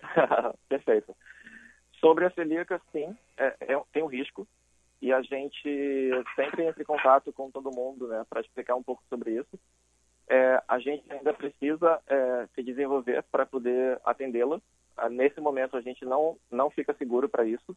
[0.68, 1.16] Perfeito.
[1.98, 4.46] Sobre a celíaca, sim, é, é, tem um risco.
[5.00, 9.02] E a gente sempre entra em contato com todo mundo né, para explicar um pouco
[9.08, 9.58] sobre isso.
[10.28, 14.60] É, a gente ainda precisa é, se desenvolver para poder atendê-la.
[14.96, 17.76] Ah, nesse momento, a gente não, não fica seguro para isso.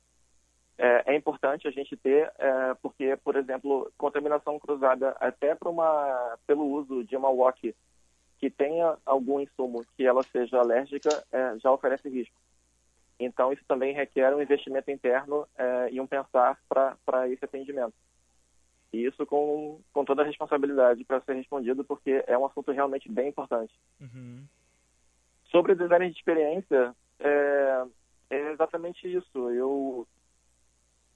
[0.77, 6.37] É, é, importante a gente ter, é, porque, por exemplo, contaminação cruzada até para uma,
[6.45, 7.73] pelo uso de uma wok
[8.37, 12.35] que tenha algum insumo que ela seja alérgica, é, já oferece risco.
[13.17, 17.93] Então, isso também requer um investimento interno é, e um pensar para esse atendimento.
[18.91, 23.09] E isso com, com toda a responsabilidade para ser respondido, porque é um assunto realmente
[23.09, 23.73] bem importante.
[24.01, 24.43] Uhum.
[25.45, 27.83] Sobre design de experiência, é,
[28.29, 29.49] é exatamente isso.
[29.51, 30.05] Eu,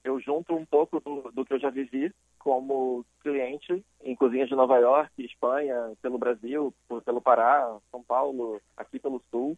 [0.02, 4.54] eu junto um pouco do, do que eu já vivi como cliente em cozinhas de
[4.54, 6.74] Nova York, Espanha, pelo Brasil,
[7.04, 9.56] pelo Pará, São Paulo, aqui pelo Sul.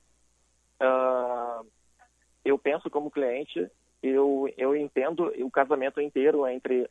[0.80, 1.66] Uh,
[2.44, 3.70] eu penso como cliente,
[4.02, 6.88] eu, eu entendo o casamento inteiro entre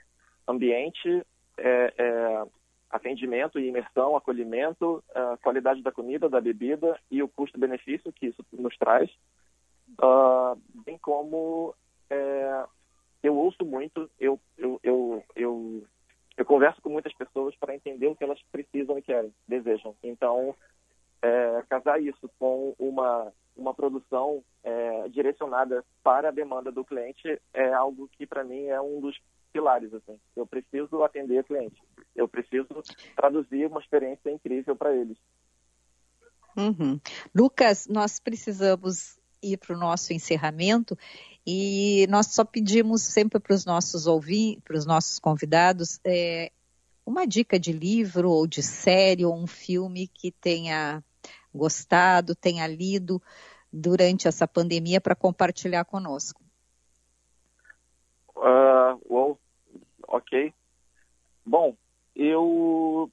[0.48, 1.26] ambiente,
[1.58, 2.44] é, é,
[2.90, 5.04] atendimento e imersão, acolhimento,
[5.44, 9.10] qualidade da comida, da bebida e o custo-benefício que isso nos traz,
[10.02, 11.76] uh, bem como
[12.10, 12.66] é,
[13.24, 15.84] eu ouço muito, eu, eu, eu, eu,
[16.38, 19.96] eu converso com muitas pessoas para entender o que elas precisam e querem, desejam.
[20.04, 20.56] Então,
[21.22, 27.72] é, casar isso com uma, uma produção é, direcionada para a demanda do cliente é
[27.74, 29.20] algo que, para mim, é um dos
[29.54, 29.94] pilares.
[29.94, 30.20] Assim.
[30.36, 31.82] Eu preciso atender o cliente.
[32.16, 32.68] Eu preciso
[33.16, 35.18] traduzir uma experiência incrível para eles.
[36.58, 37.00] Uhum.
[37.34, 40.98] Lucas, nós precisamos ir para o nosso encerramento
[41.46, 46.52] e nós só pedimos sempre para os nossos ouvintes, para os nossos convidados, é,
[47.06, 51.04] uma dica de livro ou de série ou um filme que tenha
[51.54, 53.22] gostado, tenha lido
[53.72, 56.42] durante essa pandemia para compartilhar conosco.
[58.36, 59.40] Uh, well,
[60.08, 60.54] ok.
[61.46, 61.76] Bom,
[62.16, 63.12] eu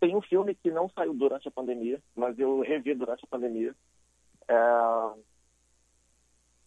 [0.00, 3.74] tem um filme que não saiu durante a pandemia, mas eu revi durante a pandemia.
[4.46, 4.54] É,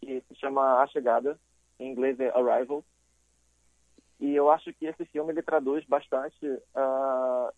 [0.02, 1.40] que se chama A Chegada,
[1.80, 2.84] em inglês é Arrival.
[4.20, 7.54] E eu acho que esse filme ele traduz bastante, uh,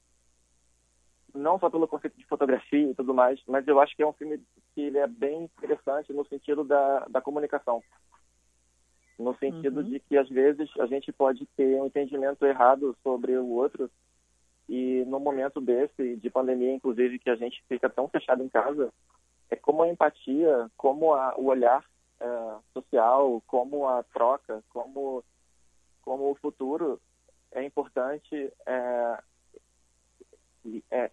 [1.34, 4.14] não só pelo conceito de fotografia e tudo mais, mas eu acho que é um
[4.14, 4.41] filme
[4.74, 7.84] que ele é bem interessante no sentido da, da comunicação.
[9.20, 9.89] No sentido uhum.
[9.89, 13.89] de que, às vezes, a gente pode ter um entendimento errado sobre o outro
[14.68, 18.91] e no momento desse, de pandemia, inclusive, que a gente fica tão fechado em casa,
[19.50, 21.84] é como a empatia, como a, o olhar
[22.24, 25.24] é, social, como a troca, como,
[26.01, 26.99] como o futuro
[27.51, 29.19] é importante é,
[30.89, 31.11] é,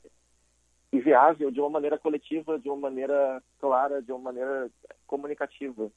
[0.92, 4.70] e viável de uma maneira coletiva, de uma maneira clara, de uma maneira
[5.06, 5.90] comunicativa.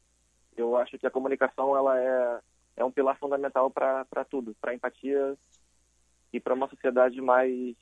[0.57, 2.39] Eu acho que a comunicação ela é,
[2.77, 5.37] é um pilar fundamental para tudo, para empatia
[6.31, 7.75] e para uma sociedade mais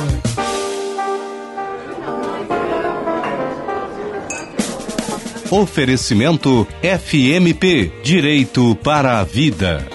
[5.51, 9.88] Oferecimento FMP Direito para a Vida.